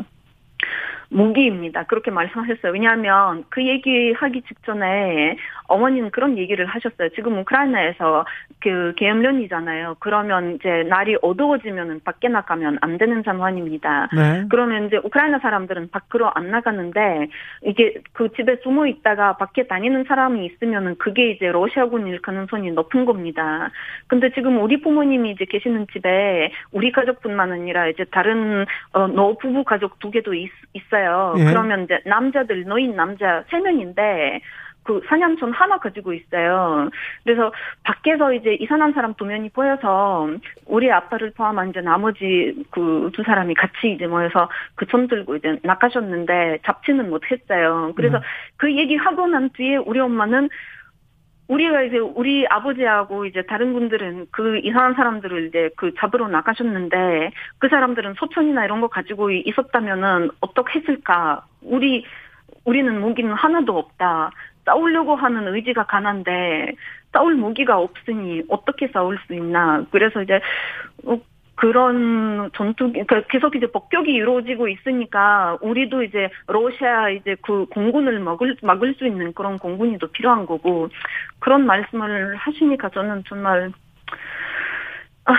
무기입니다. 1.10 1.84
그렇게 1.84 2.12
말씀하셨어요. 2.12 2.71
왜냐하면 2.71 3.43
그 3.49 3.65
얘기하기 3.65 4.41
직전에 4.43 5.38
어머니는 5.69 6.12
그런 6.12 6.38
얘기를 6.38 6.65
하셨어요. 6.65 7.10
지금 7.15 7.38
우크라이나에서 7.39 8.25
그 8.60 8.93
계엄련이잖아요. 8.97 9.97
그러면 9.99 10.55
이제 10.55 10.84
날이 10.89 11.15
어두워지면은 11.21 12.01
밖에 12.03 12.27
나가면 12.27 12.79
안 12.82 12.97
되는 12.97 13.23
상황입니다. 13.23 14.10
네. 14.13 14.45
그러면 14.49 14.88
이제 14.88 14.97
우크라이나 14.97 15.39
사람들은 15.39 15.89
밖으로 15.91 16.29
안 16.34 16.51
나가는데 16.51 17.29
이게 17.63 17.95
그 18.13 18.29
집에 18.36 18.58
숨어 18.63 18.88
있다가 18.88 19.38
밖에 19.38 19.67
다니는 19.67 20.05
사람이 20.05 20.45
있으면은 20.45 20.97
그게 20.97 21.32
이제 21.32 21.47
러시아군 21.47 22.08
일 22.08 22.21
가능성이 22.21 22.71
높은 22.71 23.05
겁니다. 23.05 23.71
근데 24.08 24.32
지금 24.34 24.62
우리 24.62 24.82
부모님이 24.82 25.32
이제 25.32 25.45
계시는 25.45 25.88
집에 25.93 26.51
우리 26.71 26.91
가족뿐만 26.91 27.51
아니라 27.51 27.88
이제 27.88 28.05
다른 28.12 28.65
어, 28.91 29.08
노부부 29.08 29.63
가족 29.63 29.99
두 29.99 30.12
개도 30.12 30.34
있, 30.34 30.49
있어요. 30.73 31.36
예. 31.38 31.45
그러면 31.45 31.84
이제 31.84 31.99
남자들 32.05 32.63
노인 32.65 32.95
남자 32.95 33.43
세 33.49 33.60
명인데 33.60 34.41
그 34.83 35.01
사냥촌 35.07 35.51
하나 35.51 35.77
가지고 35.77 36.13
있어요. 36.13 36.89
그래서 37.23 37.51
밖에서 37.83 38.33
이제 38.33 38.55
이산한 38.55 38.93
사람 38.93 39.13
두 39.13 39.25
명이 39.25 39.49
보여서 39.49 40.29
우리 40.65 40.91
아빠를 40.91 41.31
포함한 41.31 41.69
이제 41.69 41.81
나머지 41.81 42.65
그 42.71 43.09
두 43.13 43.23
사람이 43.23 43.53
같이 43.53 43.91
이제 43.91 44.07
모여서 44.07 44.49
그촌 44.75 45.07
들고 45.07 45.35
이제 45.35 45.59
나가셨는데 45.63 46.59
잡지는 46.65 47.09
못했어요. 47.09 47.93
그래서 47.95 48.17
음. 48.17 48.21
그 48.57 48.75
얘기하고 48.75 49.27
난 49.27 49.49
뒤에 49.49 49.77
우리 49.77 49.99
엄마는 49.99 50.49
우리가 51.47 51.81
이제 51.81 51.97
우리 51.97 52.45
아버지하고 52.47 53.25
이제 53.25 53.41
다른 53.41 53.73
분들은 53.73 54.27
그 54.31 54.59
이상한 54.59 54.93
사람들을 54.93 55.47
이제 55.47 55.69
그 55.75 55.93
잡으러 55.97 56.27
나가셨는데 56.27 57.31
그 57.57 57.69
사람들은 57.69 58.13
소천이나 58.13 58.65
이런 58.65 58.81
거 58.81 58.87
가지고 58.87 59.31
있었다면은 59.31 60.29
어떻게 60.41 60.79
했을까? 60.79 61.43
우리 61.61 62.05
우리는 62.65 63.01
무기는 63.01 63.33
하나도 63.33 63.77
없다. 63.77 64.31
싸우려고 64.69 65.15
하는 65.15 65.53
의지가 65.53 65.86
강한데 65.88 66.73
싸울 67.12 67.36
무기가 67.36 67.79
없으니 67.79 68.43
어떻게 68.47 68.88
싸울 68.89 69.17
수 69.25 69.34
있나. 69.34 69.84
그래서 69.91 70.21
이제 70.21 70.39
어, 71.05 71.19
그런 71.55 72.51
전투, 72.55 72.91
그러니까 72.91 73.21
계속 73.29 73.55
이제 73.55 73.65
폭격이 73.67 74.12
이루어지고 74.12 74.67
있으니까 74.69 75.58
우리도 75.62 76.03
이제 76.03 76.29
러시아 76.47 77.10
이제 77.10 77.36
그 77.41 77.65
공군을 77.65 78.19
막을 78.19 78.58
막을 78.62 78.93
수 78.93 79.05
있는 79.05 79.34
그런 79.34 79.58
공군이 79.58 79.97
더 79.97 80.08
필요한 80.08 80.45
거고 80.45 80.88
그런 81.39 81.65
말씀을 81.65 82.36
하시니까 82.36 82.89
저는 82.89 83.23
정말 83.27 83.71
아, 85.25 85.34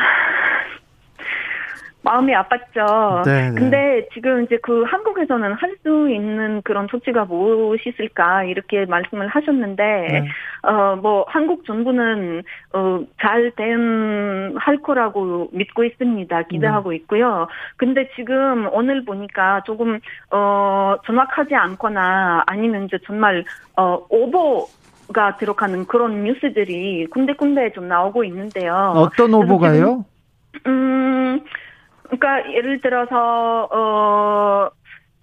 마음이 2.10 2.32
아팠죠. 2.32 3.24
네, 3.24 3.50
네. 3.50 3.54
근데 3.54 4.08
지금 4.12 4.42
이제 4.44 4.58
그 4.62 4.82
한국에서는 4.82 5.52
할 5.54 5.70
수 5.82 6.10
있는 6.10 6.60
그런 6.62 6.88
조치가 6.88 7.24
무엇이 7.24 7.88
있을까 7.88 8.44
이렇게 8.44 8.84
말씀을 8.84 9.28
하셨는데 9.28 9.82
네. 9.82 10.28
어뭐 10.62 11.24
한국 11.28 11.64
정부는 11.64 12.42
어잘 12.72 13.52
대응할 13.56 14.82
거라고 14.82 15.48
믿고 15.52 15.84
있습니다. 15.84 16.42
기대하고 16.42 16.90
네. 16.90 16.96
있고요. 16.96 17.48
근데 17.78 18.10
지금 18.14 18.68
오늘 18.72 19.06
보니까 19.06 19.62
조금 19.64 20.00
어 20.30 20.96
정확하지 21.06 21.54
않거나 21.54 22.44
아니면 22.46 22.84
이제 22.84 22.98
정말 23.06 23.44
어 23.76 23.98
오버 24.10 24.66
가 25.14 25.36
들어가는 25.38 25.86
그런 25.86 26.22
뉴스들이 26.24 27.06
군데군데 27.06 27.72
좀 27.72 27.88
나오고 27.88 28.22
있는데요. 28.24 28.92
어떤 28.94 29.34
오보가요? 29.34 30.04
음, 30.66 31.40
그러니까 32.10 32.52
예를 32.52 32.80
들어서 32.80 33.68
어 33.70 34.70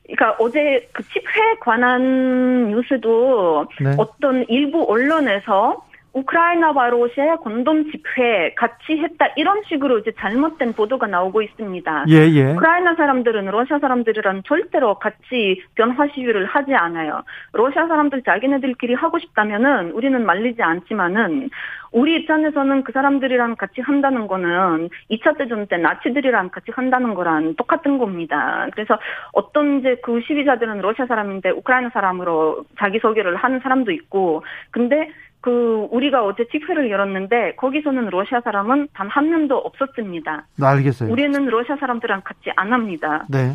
그러니까 0.04 0.36
어제 0.40 0.88
그 0.94 1.04
집회 1.04 1.56
관한 1.60 2.70
뉴스도 2.70 3.68
네. 3.82 3.96
어떤 3.98 4.46
일부 4.48 4.86
언론에서 4.90 5.86
우크라이나 6.14 6.72
와 6.72 6.90
러시아 6.90 7.36
공동 7.38 7.90
집회 7.92 8.54
같이 8.56 8.98
했다 8.98 9.28
이런 9.36 9.62
식으로 9.68 10.00
이제 10.00 10.12
잘못된 10.18 10.74
보도가 10.74 11.08
나오고 11.08 11.42
있습니다. 11.42 12.06
예, 12.10 12.14
예. 12.14 12.52
우크라이나 12.54 12.96
사람들은 12.96 13.46
러시아 13.46 13.80
사람들이랑 13.80 14.44
절대로 14.44 14.96
같이 14.96 15.62
변화 15.76 16.08
시위를 16.08 16.46
하지 16.46 16.74
않아요. 16.74 17.24
러시아 17.54 17.88
사람들 17.88 18.24
자기네들끼리 18.24 18.94
하고 18.96 19.20
싶다면은 19.20 19.92
우리는 19.92 20.26
말리지 20.26 20.62
않지만은 20.62 21.50
우리 21.92 22.16
입장에서는 22.16 22.84
그 22.84 22.92
사람들이랑 22.92 23.56
같이 23.56 23.82
한다는 23.82 24.28
거는 24.28 24.90
2차 25.10 25.38
대전 25.38 25.68
때 25.68 25.78
나치들이랑 25.78 26.50
같이 26.50 26.72
한다는 26.72 27.14
거랑 27.14 27.56
똑같은 27.56 27.98
겁니다. 27.98 28.68
그래서 28.74 29.00
어떤 29.34 29.80
이제 29.80 29.96
그 30.04 30.22
시위자들은 30.28 30.80
러시아 30.80 31.06
사람인데 31.06 31.52
우크라이나 31.52 31.90
사람으로 31.90 32.66
자기 32.78 33.00
소개를 33.00 33.36
하는 33.36 33.60
사람도 33.62 33.92
있고 33.92 34.44
근데 34.72 35.10
그 35.48 35.88
우리가 35.92 36.26
어제 36.26 36.46
집회를 36.52 36.92
열었는데 36.92 37.56
거기서는 37.56 38.08
러시아 38.10 38.42
사람은 38.42 38.90
단 38.94 39.08
한 39.08 39.30
명도 39.30 39.56
없었습니다. 39.56 40.46
네, 40.58 40.66
알겠어요. 40.66 41.10
우리는 41.10 41.46
러시아 41.46 41.78
사람들랑 41.78 42.22
같이 42.26 42.52
안 42.58 42.74
합니다. 42.74 43.26
네. 43.30 43.54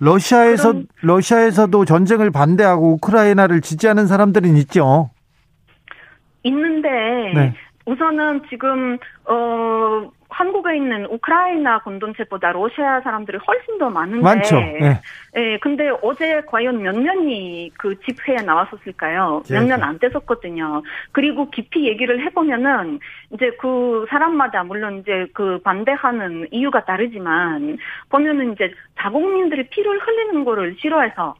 러시아에서 0.00 0.72
그런, 0.72 0.86
러시아에서도 1.02 1.84
전쟁을 1.84 2.30
반대하고 2.30 2.94
우크라이나를 2.94 3.60
지지하는 3.60 4.06
사람들은 4.06 4.56
있죠. 4.56 5.10
있는데 6.44 6.88
네. 7.34 7.54
우선은 7.88 8.42
지금 8.50 8.98
어 9.24 10.10
한국에 10.28 10.76
있는 10.76 11.06
우크라이나 11.06 11.78
공동체보다 11.80 12.52
러시아 12.52 13.00
사람들이 13.00 13.38
훨씬 13.38 13.78
더 13.78 13.88
많은데. 13.88 14.22
많죠. 14.22 14.56
네. 14.56 15.00
예, 15.36 15.58
근데 15.58 15.88
어제 16.02 16.42
과연 16.46 16.82
몇 16.82 16.94
년이 16.94 17.72
그 17.78 17.98
집회에 18.00 18.36
나왔었을까요? 18.36 19.42
몇 19.50 19.64
년안 19.64 19.94
예. 19.94 20.06
됐었거든요. 20.06 20.82
그리고 21.12 21.48
깊이 21.50 21.88
얘기를 21.88 22.22
해보면은 22.26 23.00
이제 23.32 23.50
그 23.58 24.04
사람마다 24.10 24.64
물론 24.64 24.98
이제 24.98 25.26
그 25.32 25.58
반대하는 25.64 26.46
이유가 26.50 26.84
다르지만 26.84 27.78
보면은 28.10 28.52
이제 28.52 28.70
자국민들이 28.98 29.66
피를 29.70 29.98
흘리는 29.98 30.44
거를 30.44 30.76
싫어해서 30.78 31.34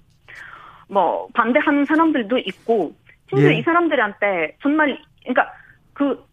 뭐 0.88 1.28
반대하는 1.34 1.84
사람들도 1.84 2.38
있고 2.38 2.94
심지어 3.28 3.50
예. 3.50 3.58
이 3.58 3.62
사람들한테 3.62 4.56
정말 4.62 4.98
그러니까 5.22 5.52
그 5.92 6.27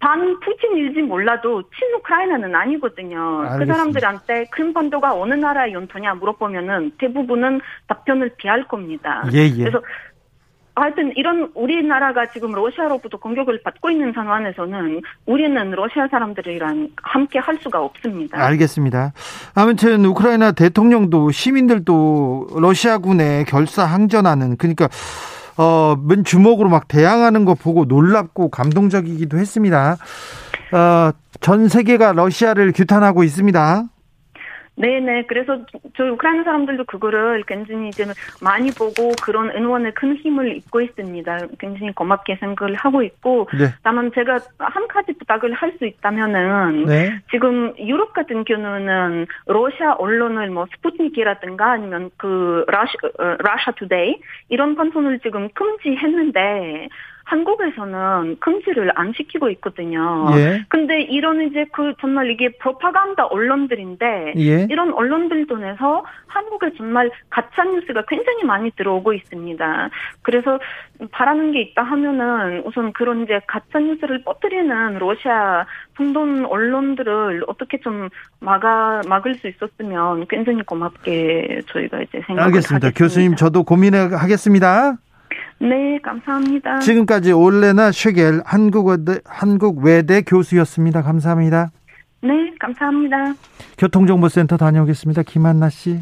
반 0.00 0.38
푸틴일지 0.40 1.02
몰라도 1.02 1.62
친우크라이나는 1.76 2.54
아니거든요. 2.54 3.18
그 3.18 3.46
알겠습니다. 3.46 3.58
그 3.58 3.66
사람들한테 3.66 4.44
크림반도가 4.50 5.14
어느 5.14 5.34
나라의 5.34 5.72
연토냐 5.72 6.14
물어보면은 6.14 6.92
대부분은 6.98 7.60
답변을 7.88 8.32
피할 8.36 8.64
겁니다. 8.64 9.24
예, 9.32 9.46
예. 9.46 9.64
그래서 9.64 9.82
하여튼 10.80 11.12
이런 11.16 11.50
우리나라가 11.54 12.26
지금 12.26 12.52
러시아로부터 12.52 13.18
공격을 13.18 13.62
받고 13.64 13.90
있는 13.90 14.12
상황에서는 14.12 15.02
우리는 15.26 15.70
러시아 15.72 16.06
사람들이랑 16.08 16.90
함께 17.02 17.40
할 17.40 17.58
수가 17.60 17.82
없습니다. 17.82 18.40
알겠습니다. 18.40 19.12
아무튼 19.56 20.04
우크라이나 20.04 20.52
대통령도 20.52 21.32
시민들도 21.32 22.48
러시아군에 22.60 23.44
결사 23.48 23.84
항전하는 23.84 24.56
그러니까 24.56 24.88
어, 25.58 25.96
맨 26.02 26.24
주먹으로 26.24 26.68
막 26.68 26.88
대항하는 26.88 27.44
거 27.44 27.54
보고 27.54 27.84
놀랍고 27.84 28.48
감동적이기도 28.48 29.38
했습니다. 29.38 29.98
어, 30.72 31.10
전 31.40 31.68
세계가 31.68 32.12
러시아를 32.12 32.72
규탄하고 32.72 33.24
있습니다. 33.24 33.84
네네. 34.78 35.24
그래서 35.26 35.58
저 35.96 36.04
우크라이나 36.04 36.44
사람들도 36.44 36.84
그거를 36.84 37.42
굉장히 37.46 37.88
이제 37.88 38.04
많이 38.42 38.70
보고 38.70 39.12
그런 39.22 39.50
응원에 39.50 39.90
큰 39.92 40.16
힘을 40.16 40.56
입고 40.56 40.80
있습니다. 40.80 41.38
굉장히 41.58 41.92
고맙게 41.92 42.36
생각을 42.36 42.74
하고 42.76 43.02
있고. 43.02 43.48
네. 43.58 43.66
다만 43.82 44.10
제가 44.14 44.38
한 44.58 44.88
가지 44.88 45.12
부탁을 45.18 45.52
할 45.52 45.68
수 45.78 45.86
있다면은 45.86 46.86
네. 46.86 47.20
지금 47.30 47.74
유럽 47.78 48.12
같은 48.12 48.44
경우는 48.44 49.26
러시아 49.46 49.94
언론을 49.94 50.50
뭐 50.50 50.66
스푸트니키라든가 50.74 51.72
아니면 51.72 52.10
그 52.16 52.64
라시, 52.68 52.96
어, 53.18 53.36
Russia 53.38 53.72
Today 53.72 54.18
이런 54.48 54.74
방송을 54.74 55.20
지금 55.20 55.48
금지했는데 55.50 56.88
한국에서는 57.28 58.38
금지를 58.40 58.90
안 58.94 59.12
시키고 59.14 59.50
있거든요. 59.50 60.28
예. 60.32 60.64
근데 60.68 61.02
이런 61.02 61.42
이제 61.42 61.66
그 61.72 61.92
정말 62.00 62.30
이게 62.30 62.48
프로파간다 62.58 63.26
언론들인데 63.26 64.32
예. 64.38 64.66
이런 64.70 64.94
언론들 64.94 65.46
통해서 65.46 66.04
한국에 66.26 66.70
정말 66.78 67.10
가짜 67.28 67.64
뉴스가 67.64 68.04
굉장히 68.08 68.44
많이 68.44 68.70
들어오고 68.70 69.12
있습니다. 69.12 69.90
그래서 70.22 70.58
바라는 71.10 71.52
게 71.52 71.60
있다 71.60 71.82
하면은 71.82 72.62
우선 72.64 72.94
그런 72.94 73.24
이제 73.24 73.40
가짜 73.46 73.78
뉴스를 73.78 74.22
퍼뜨리는 74.24 74.98
러시아 74.98 75.66
중동 75.98 76.46
언론들을 76.46 77.44
어떻게 77.46 77.78
좀 77.80 78.08
막아 78.40 79.02
막을 79.06 79.34
수 79.34 79.48
있었으면 79.48 80.26
굉장히 80.28 80.62
고맙게 80.62 81.60
저희가 81.66 82.00
이제 82.00 82.22
생각을 82.26 82.42
알겠습니다. 82.44 82.86
하겠습니다. 82.86 82.90
교수님 82.96 83.36
저도 83.36 83.64
고민을 83.64 84.16
하겠습니다. 84.16 84.96
네, 85.60 85.98
감사합니다. 86.02 86.78
지금까지 86.78 87.32
올레나 87.32 87.90
쉐겔 87.90 88.42
한국외대, 88.44 89.20
한국외대 89.24 90.22
교수였습니다. 90.22 91.02
감사합니다. 91.02 91.70
네, 92.22 92.30
감사합니다. 92.60 93.34
교통정보센터 93.76 94.56
다녀오겠습니다. 94.56 95.22
김한나 95.22 95.68
씨. 95.68 96.00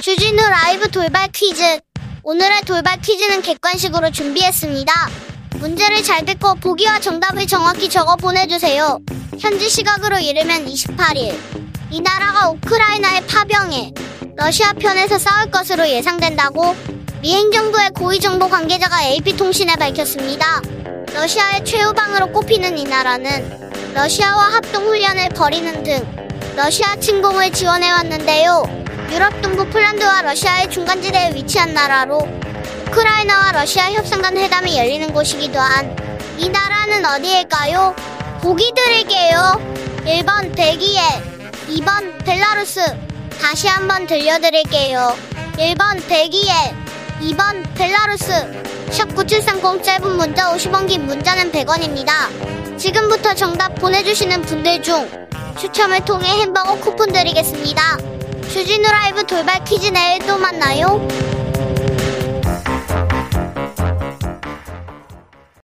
주진우 0.00 0.36
라이브 0.36 0.88
돌발 0.90 1.28
퀴즈. 1.32 1.62
오늘의 2.22 2.62
돌발 2.66 2.98
퀴즈는 3.00 3.42
객관식으로 3.42 4.10
준비했습니다. 4.10 4.92
문제를 5.60 6.02
잘 6.02 6.24
듣고 6.24 6.54
보기와 6.54 6.98
정답을 7.00 7.46
정확히 7.46 7.90
적어 7.90 8.16
보내주세요. 8.16 8.98
현지 9.38 9.68
시각으로 9.68 10.18
이르면 10.18 10.64
28일. 10.64 11.36
이 11.90 12.00
나라가 12.00 12.48
우크라이나의 12.48 13.26
파병에 13.26 13.92
러시아 14.36 14.72
편에서 14.72 15.18
싸울 15.18 15.50
것으로 15.50 15.86
예상된다고 15.86 16.74
미 17.20 17.34
행정부의 17.34 17.90
고위정보 17.90 18.48
관계자가 18.48 19.04
AP통신에 19.04 19.76
밝혔습니다. 19.76 20.62
러시아의 21.12 21.66
최후방으로 21.66 22.32
꼽히는 22.32 22.78
이 22.78 22.84
나라는 22.84 23.92
러시아와 23.92 24.54
합동훈련을 24.54 25.28
벌이는 25.30 25.82
등 25.82 26.54
러시아 26.56 26.96
침공을 26.96 27.52
지원해왔는데요. 27.52 28.62
유럽 29.12 29.42
동부 29.42 29.66
폴란드와 29.66 30.22
러시아의 30.22 30.70
중간지대에 30.70 31.34
위치한 31.34 31.74
나라로 31.74 32.26
우크라이나와 32.90 33.52
러시아 33.52 33.90
협상단 33.92 34.36
회담이 34.36 34.76
열리는 34.76 35.12
곳이기도 35.12 35.58
한 35.58 36.10
이 36.40 36.48
나라는 36.48 37.04
어디일까요? 37.04 37.94
보기 38.40 38.72
드릴게요. 38.74 39.60
1번 40.06 40.56
벨기에, 40.56 41.02
2번 41.68 42.24
벨라루스. 42.24 42.80
다시 43.38 43.68
한번 43.68 44.06
들려드릴게요. 44.06 45.14
1번 45.58 46.08
벨기에, 46.08 46.50
2번 47.20 47.62
벨라루스. 47.74 48.88
샵9730 48.88 49.82
짧은 49.84 50.16
문자 50.16 50.50
50원 50.54 50.88
긴 50.88 51.04
문자는 51.04 51.52
100원입니다. 51.52 52.78
지금부터 52.78 53.34
정답 53.34 53.74
보내주시는 53.74 54.40
분들 54.40 54.82
중 54.82 55.06
추첨을 55.58 56.06
통해 56.06 56.26
햄버거 56.40 56.74
쿠폰 56.76 57.12
드리겠습니다. 57.12 57.98
주진우 58.50 58.90
라이브 58.90 59.24
돌발 59.26 59.62
퀴즈 59.64 59.88
내일 59.88 60.20
또 60.26 60.38
만나요. 60.38 61.06